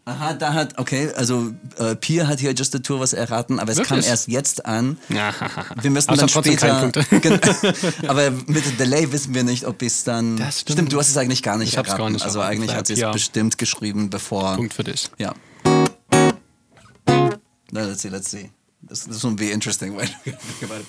Aha, 0.09 0.33
da 0.33 0.55
hat, 0.55 0.79
okay, 0.79 1.13
also 1.15 1.53
äh, 1.77 1.95
Pia 1.95 2.27
hat 2.27 2.41
hier 2.41 2.53
Just 2.55 2.73
the 2.73 2.79
Tour 2.81 2.99
was 2.99 3.13
erraten, 3.13 3.59
aber 3.61 3.73
es 3.73 3.77
kam 3.83 3.99
Wirklich? 3.99 4.07
erst 4.07 4.27
jetzt 4.29 4.65
an. 4.65 4.97
Ja, 5.11 5.35
Wir 5.83 5.91
müssen 5.91 6.09
aber 6.09 6.17
dann 6.17 6.29
hat 6.29 6.33
trotzdem 6.33 6.57
später. 6.57 8.09
aber 8.09 8.31
mit 8.31 8.65
dem 8.65 8.79
Delay 8.79 9.13
wissen 9.13 9.35
wir 9.35 9.45
nicht, 9.45 9.67
ob 9.67 9.83
es 9.83 10.05
dann. 10.05 10.39
Das 10.39 10.61
stimmt. 10.61 10.91
du 10.91 10.99
hast 10.99 11.11
es 11.11 11.17
eigentlich 11.19 11.43
gar 11.43 11.59
nicht 11.59 11.69
Ich 11.73 11.77
erraten. 11.77 11.99
gar 11.99 12.09
nicht 12.09 12.25
also 12.25 12.41
eigentlich 12.41 12.75
hat 12.75 12.87
sie 12.87 12.95
es 12.95 13.01
Ja. 13.01 13.13
bestimmt 13.13 13.59
geschrieben, 13.59 14.09
bevor. 14.09 14.57
Punkt 14.57 14.73
für 14.73 14.85
dich. 14.85 15.11
Ja. 15.19 15.35
Na, 17.71 17.83
let's 17.85 18.01
see, 18.01 18.09
let's 18.09 18.31
see. 18.31 18.51
This, 18.89 19.05
this 19.05 19.23
will 19.25 19.35
be 19.35 19.51
interesting. 19.51 19.95
Wait, 19.95 20.11
think 20.25 20.63
about 20.63 20.85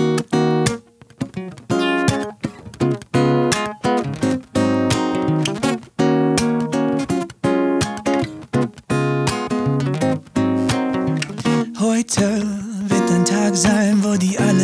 it. 0.00 0.34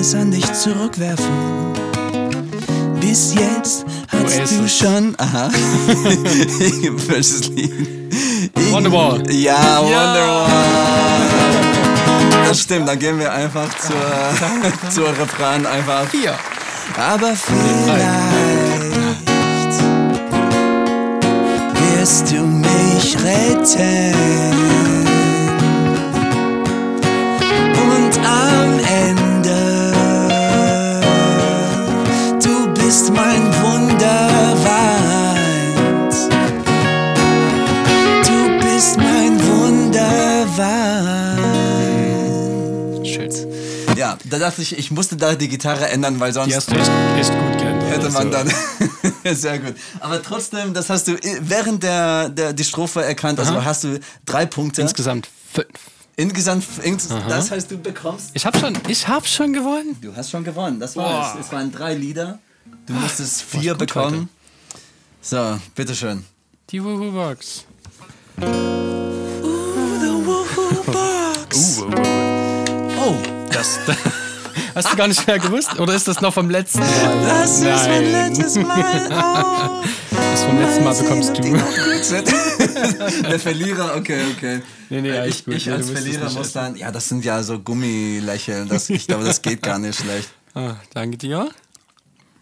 Alles 0.04 0.14
an 0.14 0.30
dich 0.30 0.52
zurückwerfen. 0.52 1.72
Bis 3.00 3.34
jetzt 3.34 3.86
hast 4.08 4.36
du 4.36 4.60
Oasis. 4.60 4.78
schon. 4.78 5.14
Aha. 5.18 5.48
Welches 7.08 7.48
Lied? 7.48 7.72
Wonderwall. 8.70 9.22
Ja, 9.32 9.80
Wonderwall. 9.80 10.50
Das 12.46 12.60
stimmt, 12.60 12.86
dann 12.86 12.98
gehen 12.98 13.18
wir 13.18 13.32
einfach 13.32 13.68
zur, 13.78 14.90
zur 14.90 15.08
Refrain 15.08 15.64
einfach. 15.64 16.06
Vier. 16.10 16.34
Aber 16.98 17.32
vielleicht 17.34 17.94
wirst 21.96 22.30
du 22.30 22.42
mich 22.42 23.16
retten. 23.24 24.83
Da 44.34 44.40
dachte 44.40 44.62
ich, 44.62 44.76
ich 44.76 44.90
musste 44.90 45.16
da 45.16 45.34
die 45.36 45.48
Gitarre 45.48 45.88
ändern, 45.88 46.18
weil 46.18 46.32
sonst 46.32 46.50
Die 46.50 46.56
hast 46.56 46.70
du 46.70 46.74
echt, 46.74 46.90
echt 47.16 47.30
gut 47.32 47.58
geändert. 47.58 47.88
hätte 47.88 48.10
man 48.10 48.34
Also, 48.34 48.50
dann. 49.24 49.34
Sehr 49.36 49.58
gut. 49.60 49.74
Aber 50.00 50.20
trotzdem, 50.22 50.74
das 50.74 50.90
hast 50.90 51.06
du 51.06 51.16
während 51.40 51.82
der, 51.84 52.28
der 52.30 52.52
die 52.52 52.64
Strophe 52.64 53.04
erkannt, 53.04 53.38
also 53.38 53.54
Aha. 53.54 53.64
hast 53.64 53.84
du 53.84 54.00
drei 54.26 54.44
Punkte. 54.46 54.80
Insgesamt 54.82 55.28
fünf. 55.52 55.68
Insgesamt, 56.16 56.64
ins, 56.82 57.08
das 57.08 57.50
heißt, 57.50 57.70
du 57.70 57.78
bekommst. 57.78 58.30
Ich 58.34 58.46
hab 58.46 58.56
schon, 58.56 58.76
ich 58.88 59.06
hab 59.08 59.26
schon 59.26 59.52
gewonnen. 59.52 59.96
Du 60.00 60.14
hast 60.14 60.30
schon 60.30 60.44
gewonnen, 60.44 60.78
das 60.80 60.94
war 60.96 61.34
es. 61.38 61.46
Es 61.46 61.52
waren 61.52 61.70
drei 61.72 61.94
Lieder. 61.94 62.38
Du 62.86 62.92
musstest 62.92 63.42
vier 63.42 63.72
gut 63.72 63.86
bekommen. 63.86 64.28
So, 65.20 65.58
bitteschön. 65.74 66.24
Die 66.70 66.82
Woohoo 66.82 67.10
Box. 67.12 67.64
The 68.38 68.46
Woohoo 70.26 70.84
Box. 70.86 71.78
Uh, 71.78 71.84
uh, 71.84 71.88
uh. 71.88 72.94
Oh, 72.96 73.16
Das, 73.50 73.78
hast 74.74 74.92
du 74.92 74.96
gar 74.96 75.08
nicht 75.08 75.26
mehr 75.26 75.38
gewusst? 75.38 75.78
Oder 75.78 75.94
ist 75.94 76.06
das 76.08 76.20
noch 76.20 76.32
vom 76.34 76.50
letzten 76.50 76.80
Mal? 76.80 77.26
Das 77.26 77.58
ist 77.58 77.64
mein 77.64 78.12
Nein. 78.12 78.34
letztes 78.34 78.56
Mal. 78.56 79.08
Oh. 79.10 79.84
Das 80.14 80.44
vom 80.44 80.58
letzten 80.60 80.84
Mal 80.84 80.94
bekommst 80.94 81.36
du. 81.38 81.42
der 83.28 83.38
Verlierer, 83.40 83.96
okay, 83.96 84.20
okay. 84.36 84.62
Nee, 84.90 85.00
nee, 85.00 85.10
Äh, 85.10 85.28
ich 85.28 85.46
ich 85.46 85.66
Nee, 85.66 85.72
als 85.72 85.86
es 85.86 85.90
Verlierer 85.92 86.30
muss 86.30 86.52
dann, 86.52 86.76
ja, 86.76 86.90
das 86.92 87.08
sind 87.08 87.24
ja 87.24 87.42
so 87.42 87.58
Gummilächeln. 87.58 88.68
Das, 88.68 88.90
ich 88.90 89.06
glaube, 89.08 89.24
das 89.24 89.42
geht 89.42 89.62
gar 89.62 89.78
nicht 89.78 89.98
schlecht. 90.00 90.28
Ah, 90.56 90.76
danke 90.92 91.16
dir. 91.18 91.48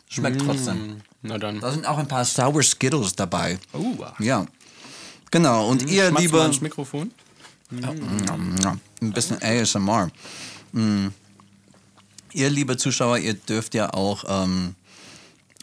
Schmeckt 0.08 0.42
trotzdem. 0.44 0.98
Na 1.22 1.38
dann. 1.38 1.60
Da 1.60 1.70
sind 1.72 1.86
auch 1.86 1.96
ein 1.96 2.06
paar 2.08 2.26
Sour 2.26 2.62
Skittles 2.62 3.14
dabei. 3.14 3.58
Oh, 3.72 3.94
Ja. 4.18 4.44
Genau, 5.30 5.68
und 5.68 5.88
ihr, 5.90 6.08
Schmatzt 6.08 6.12
mal 6.12 6.20
liebe. 6.20 6.38
ins 6.44 6.60
Mikrofon. 6.60 7.10
Ein 7.70 9.12
bisschen 9.12 9.38
ASMR. 9.42 10.10
Mm. 10.72 11.06
Ihr, 12.34 12.50
liebe 12.50 12.76
Zuschauer, 12.76 13.18
ihr 13.18 13.34
dürft 13.34 13.74
ja 13.74 13.92
auch 13.92 14.24
ähm, 14.28 14.74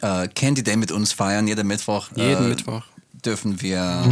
äh, 0.02 0.28
Candy 0.28 0.62
Day 0.62 0.76
mit 0.76 0.92
uns 0.92 1.12
feiern. 1.12 1.46
Jeden 1.48 1.66
Mittwoch. 1.66 2.08
Jeden 2.14 2.44
äh, 2.46 2.48
Mittwoch. 2.48 2.82
dürfen 3.24 3.60
wir 3.60 4.04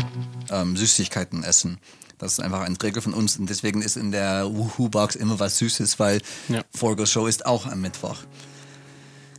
ähm, 0.51 0.77
Süßigkeiten 0.77 1.45
essen. 1.45 1.79
Das 2.19 2.33
ist 2.33 2.41
einfach 2.41 2.63
ein 2.63 2.77
Regel 2.77 3.01
von 3.01 3.15
uns 3.15 3.39
und 3.39 3.49
deswegen 3.49 3.81
ist 3.81 3.97
in 3.97 4.11
der 4.11 4.45
Woohoo-Box 4.47 5.15
immer 5.15 5.39
was 5.39 5.59
Süßes, 5.59 6.01
weil 6.01 6.21
Ja. 6.49 6.63
Forgo 6.75 7.07
Show 7.07 7.27
ist 7.29 7.47
auch 7.47 7.67
am 7.67 7.81
Mittwoch. 7.81 8.17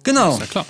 Genau. 0.03 0.37
Ja 0.39 0.45
klar. 0.45 0.65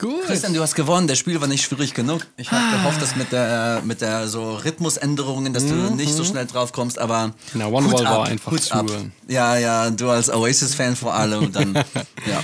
Gut. 0.00 0.26
Christian, 0.26 0.54
du 0.54 0.60
hast 0.62 0.76
gewonnen. 0.76 1.08
Das 1.08 1.18
Spiel 1.18 1.40
war 1.40 1.48
nicht 1.48 1.64
schwierig 1.64 1.92
genug. 1.92 2.24
Ich 2.36 2.52
habe 2.52 2.76
gehofft, 2.76 3.02
dass 3.02 3.16
mit 3.16 3.32
der, 3.32 3.82
mit 3.84 4.00
der 4.00 4.28
so 4.28 4.54
Rhythmusänderungen, 4.54 5.52
dass 5.52 5.66
du 5.66 5.74
nicht 5.74 6.14
so 6.14 6.22
schnell 6.24 6.46
drauf 6.46 6.72
kommst, 6.72 7.00
aber. 7.00 7.32
Na, 7.54 7.66
One 7.66 7.92
Wall 7.92 8.04
war 8.04 8.26
einfach 8.26 8.52
Hut 8.52 8.62
zu- 8.62 8.74
ab. 8.74 8.86
Ja, 9.26 9.56
ja, 9.58 9.90
du 9.90 10.08
als 10.10 10.30
Oasis-Fan 10.30 10.94
vor 10.94 11.14
allem. 11.14 11.50
Dann, 11.50 11.74
ja. 12.26 12.40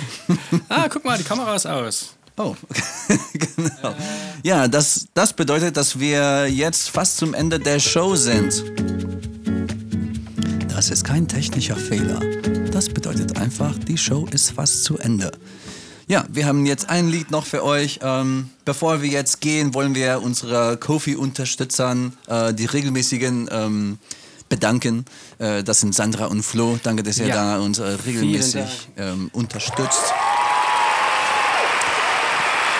Ah, 0.69 0.89
guck 0.89 1.05
mal, 1.05 1.17
die 1.17 1.23
Kamera 1.23 1.55
ist 1.55 1.67
aus. 1.67 2.15
Oh, 2.37 2.57
genau. 3.33 3.95
Ja, 4.43 4.67
das, 4.67 5.07
das 5.15 5.33
bedeutet, 5.33 5.77
dass 5.77 6.01
wir 6.01 6.49
jetzt 6.49 6.91
fast 6.91 7.19
zum 7.19 7.35
Ende 7.35 7.61
der 7.61 7.79
Show 7.79 8.17
sind. 8.17 8.65
Das 10.75 10.91
ist 10.91 11.05
kein 11.05 11.29
technischer 11.29 11.77
Fehler. 11.77 12.19
Das 12.73 12.89
bedeutet 12.89 13.39
einfach, 13.39 13.79
die 13.79 13.97
Show 13.97 14.27
ist 14.33 14.51
fast 14.51 14.83
zu 14.83 14.99
Ende. 14.99 15.31
Ja, 16.07 16.25
wir 16.29 16.47
haben 16.47 16.67
jetzt 16.67 16.91
ein 16.91 17.09
Lied 17.09 17.31
noch 17.31 17.47
für 17.47 17.65
euch. 17.65 18.01
Ähm, 18.03 18.51
bevor 18.65 19.01
wir 19.01 19.09
jetzt 19.09 19.41
gehen, 19.41 19.73
wollen 19.73 19.95
wir 19.95 20.21
unsere 20.23 20.77
Kofi-Unterstützern, 20.77 22.13
äh, 22.27 22.53
die 22.53 22.67
regelmäßigen, 22.67 23.49
ähm, 23.51 23.99
bedanken. 24.51 25.07
Äh, 25.39 25.63
das 25.65 25.81
sind 25.81 25.95
Sandra 25.95 26.27
und 26.27 26.43
Flo. 26.43 26.79
Danke, 26.83 27.03
dass 27.03 27.19
ihr 27.19 27.27
Ja. 27.29 27.35
da 27.57 27.59
uns 27.61 27.79
äh, 27.79 27.85
regelmäßig 28.07 28.89
ähm, 28.99 29.31
unterstützt. 29.33 30.13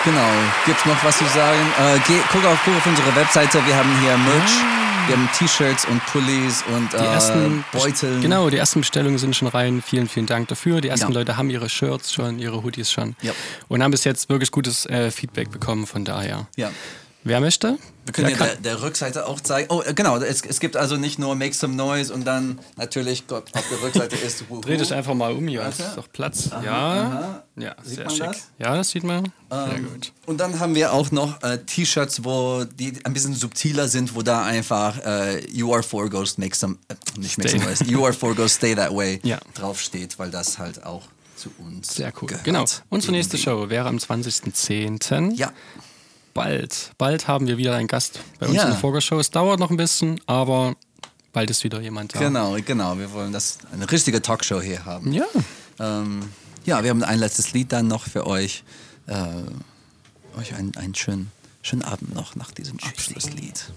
Genau. 0.03 0.29
Gibt's 0.67 0.85
noch 0.85 1.03
was 1.03 1.17
zu 1.17 1.25
sagen? 1.25 1.59
Äh, 1.79 1.99
geh, 2.07 2.19
guck, 2.31 2.45
auf, 2.45 2.59
guck 2.63 2.75
auf 2.77 2.85
unsere 2.85 3.15
Webseite. 3.15 3.59
Wir 3.65 3.75
haben 3.75 3.89
hier 4.01 4.15
Merch. 4.17 4.84
Wir 5.07 5.15
haben 5.17 5.29
T-Shirts 5.37 5.85
und 5.85 6.03
Pullis 6.07 6.63
und 6.75 6.91
Die 6.93 6.97
äh, 6.97 7.05
ersten 7.05 7.63
Beuteln. 7.71 8.21
Genau, 8.21 8.49
die 8.49 8.57
ersten 8.57 8.79
Bestellungen 8.79 9.19
sind 9.19 9.35
schon 9.35 9.47
rein. 9.47 9.83
Vielen, 9.85 10.07
vielen 10.09 10.25
Dank 10.25 10.47
dafür. 10.47 10.81
Die 10.81 10.87
ersten 10.87 11.11
Ja. 11.11 11.19
Leute 11.19 11.37
haben 11.37 11.49
ihre 11.51 11.69
Shirts 11.69 12.11
schon, 12.11 12.39
ihre 12.39 12.63
Hoodies 12.63 12.91
schon. 12.91 13.15
Ja. 13.21 13.31
Und 13.67 13.83
haben 13.83 13.91
bis 13.91 14.03
jetzt 14.03 14.29
wirklich 14.29 14.49
gutes 14.51 14.85
äh, 14.87 15.11
Feedback 15.11 15.51
bekommen. 15.51 15.85
Von 15.85 16.05
daher. 16.05 16.47
Ja. 16.55 16.71
Wer 17.27 17.41
möchte? 17.41 17.79
Wir 18.05 18.13
können 18.13 18.29
ja 18.29 18.37
der, 18.37 18.55
der 18.57 18.81
Rückseite 18.83 19.25
auch 19.25 19.41
zeigen. 19.41 19.67
Oh, 19.71 19.81
genau. 19.95 20.17
Es, 20.17 20.41
es 20.45 20.59
gibt 20.59 20.77
also 20.77 20.95
nicht 20.95 21.17
nur 21.17 21.33
Make 21.35 21.55
Some 21.55 21.73
Noise 21.75 22.13
und 22.13 22.23
dann 22.23 22.59
natürlich 22.77 23.25
Gott, 23.25 23.45
auf 23.55 23.63
der 23.67 23.81
Rückseite 23.81 24.15
ist 24.15 24.47
Wuhu. 24.47 24.61
Dreh 24.61 24.77
dich 24.77 24.93
einfach 24.93 25.15
mal 25.15 25.33
um 25.33 25.47
hier. 25.47 25.61
Warte. 25.61 25.81
Ist 25.81 25.97
doch 25.97 26.07
Platz. 26.11 26.49
ja. 26.63 26.71
aha. 26.71 27.43
Ja, 27.55 27.75
Sieht 27.83 27.95
sehr 27.95 28.09
schick. 28.11 28.19
das? 28.25 28.51
Ja, 28.59 28.75
das 28.75 28.89
sieht 28.91 29.03
man. 29.03 29.31
sehr 29.49 29.75
Ähm, 29.75 29.89
gut. 29.91 30.13
Und 30.27 30.37
dann 30.39 30.59
haben 30.59 30.75
wir 30.75 30.93
auch 30.93 31.09
noch 31.11 31.41
äh, 31.41 31.57
T-Shirts, 31.65 32.23
wo 32.23 32.63
die 32.63 32.93
ein 33.03 33.13
bisschen 33.13 33.33
subtiler 33.33 33.87
sind, 33.87 34.13
wo 34.13 34.21
da 34.21 34.43
einfach 34.43 34.99
äh, 35.03 35.43
You 35.49 35.73
are 35.73 35.81
for 35.81 36.07
Ghost, 36.07 36.37
make 36.37 36.55
some, 36.55 36.77
äh, 36.89 36.95
nicht 37.19 37.39
make 37.39 37.49
Stay. 37.49 37.57
some 37.59 37.69
noise, 37.69 37.83
You 37.85 38.03
are 38.05 38.13
for 38.13 38.35
Ghost, 38.35 38.57
stay 38.57 38.75
that 38.75 38.95
way 38.95 39.19
Ja. 39.23 39.39
draufsteht, 39.55 40.19
weil 40.19 40.29
das 40.29 40.59
halt 40.59 40.85
auch 40.85 41.01
zu 41.35 41.49
uns 41.57 41.95
Sehr 41.95 42.13
cool. 42.21 42.27
gehört. 42.27 42.43
Genau. 42.45 42.65
Unsere 42.89 43.13
nächste. 43.13 43.37
Show 43.39 43.67
wäre 43.69 43.87
am 43.89 43.97
20.10. 43.97 45.33
Ja, 45.35 45.51
Bald. 46.35 46.91
Bald 46.97 47.27
haben 47.29 47.47
wir 47.47 47.57
wieder 47.57 47.75
einen 47.75 47.87
Gast 47.87 48.19
bei 48.39 48.45
uns 48.47 48.55
Ja. 48.57 48.63
in 48.65 48.69
der 48.71 48.77
Vorgausshow. 48.77 49.17
Es 49.17 49.31
dauert 49.31 49.57
noch 49.59 49.71
ein 49.71 49.77
bisschen, 49.77 50.19
aber 50.27 50.75
bald 51.31 51.49
ist 51.49 51.63
wieder 51.63 51.79
jemand 51.81 52.13
da. 52.13 52.19
genau, 52.19 52.57
genau. 52.63 52.97
Wir 52.99 53.11
wollen 53.13 53.31
das 53.31 53.57
eine 53.71 53.89
richtige 53.89 54.21
Talkshow 54.21 54.61
hier 54.61 54.83
haben. 54.85 55.13
Ja. 55.13 55.23
Ähm, 55.79 56.29
ja, 56.65 56.83
wir 56.83 56.89
haben 56.89 57.03
ein 57.03 57.19
letztes 57.19 57.53
Lied 57.53 57.71
dann 57.71 57.87
noch 57.87 58.03
für 58.03 58.27
euch. 58.27 58.63
Äh, 59.07 59.15
euch 60.37 60.53
einen, 60.55 60.75
einen 60.75 60.93
schönen, 60.93 61.31
schönen 61.61 61.83
Abend 61.83 62.13
noch 62.13 62.35
nach 62.35 62.51
diesem 62.51 62.79
Abschlusslied. 62.81 63.71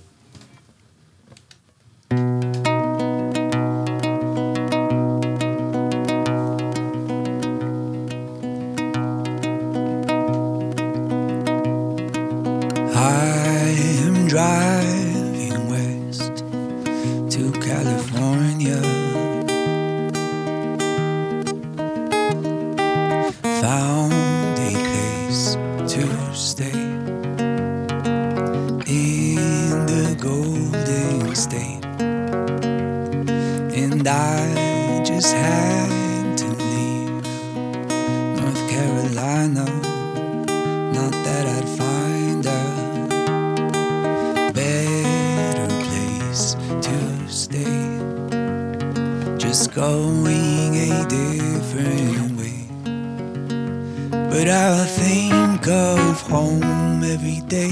Every 57.05 57.41
day. 57.41 57.71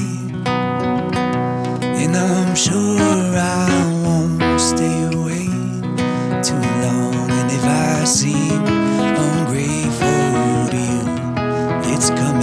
And 2.03 2.17
I'm 2.17 2.55
sure 2.55 3.01
I 3.37 3.69
won't 4.05 4.61
stay 4.61 5.05
away 5.15 5.47
too 6.43 6.67
long. 6.85 7.31
And 7.31 7.51
if 7.51 7.65
I 7.65 8.05
seem 8.05 8.65
ungrateful 9.29 10.69
to 10.73 10.79
you, 10.93 11.03
it's 11.93 12.11
coming 12.11 12.36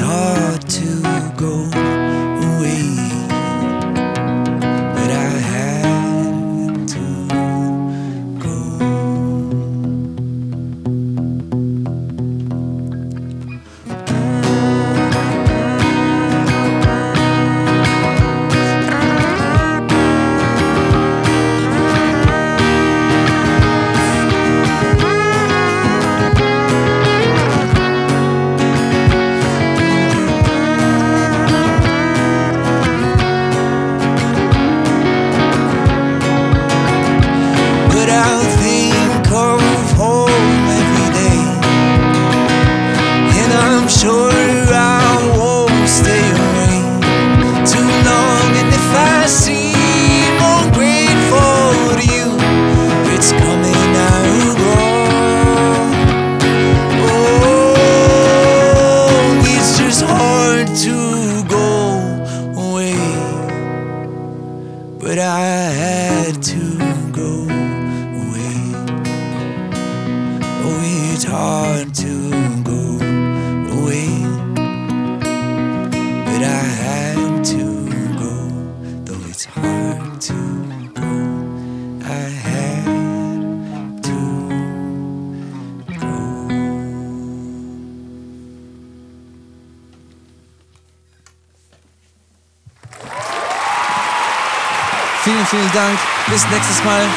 Oh, 0.00 0.53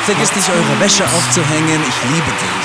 Vergiss 0.06 0.36
nicht, 0.36 0.50
eure 0.50 0.80
Wäsche 0.80 1.04
aufzuhängen. 1.04 1.82
Ich 1.88 1.98
liebe 2.12 2.32
dich. 2.32 2.57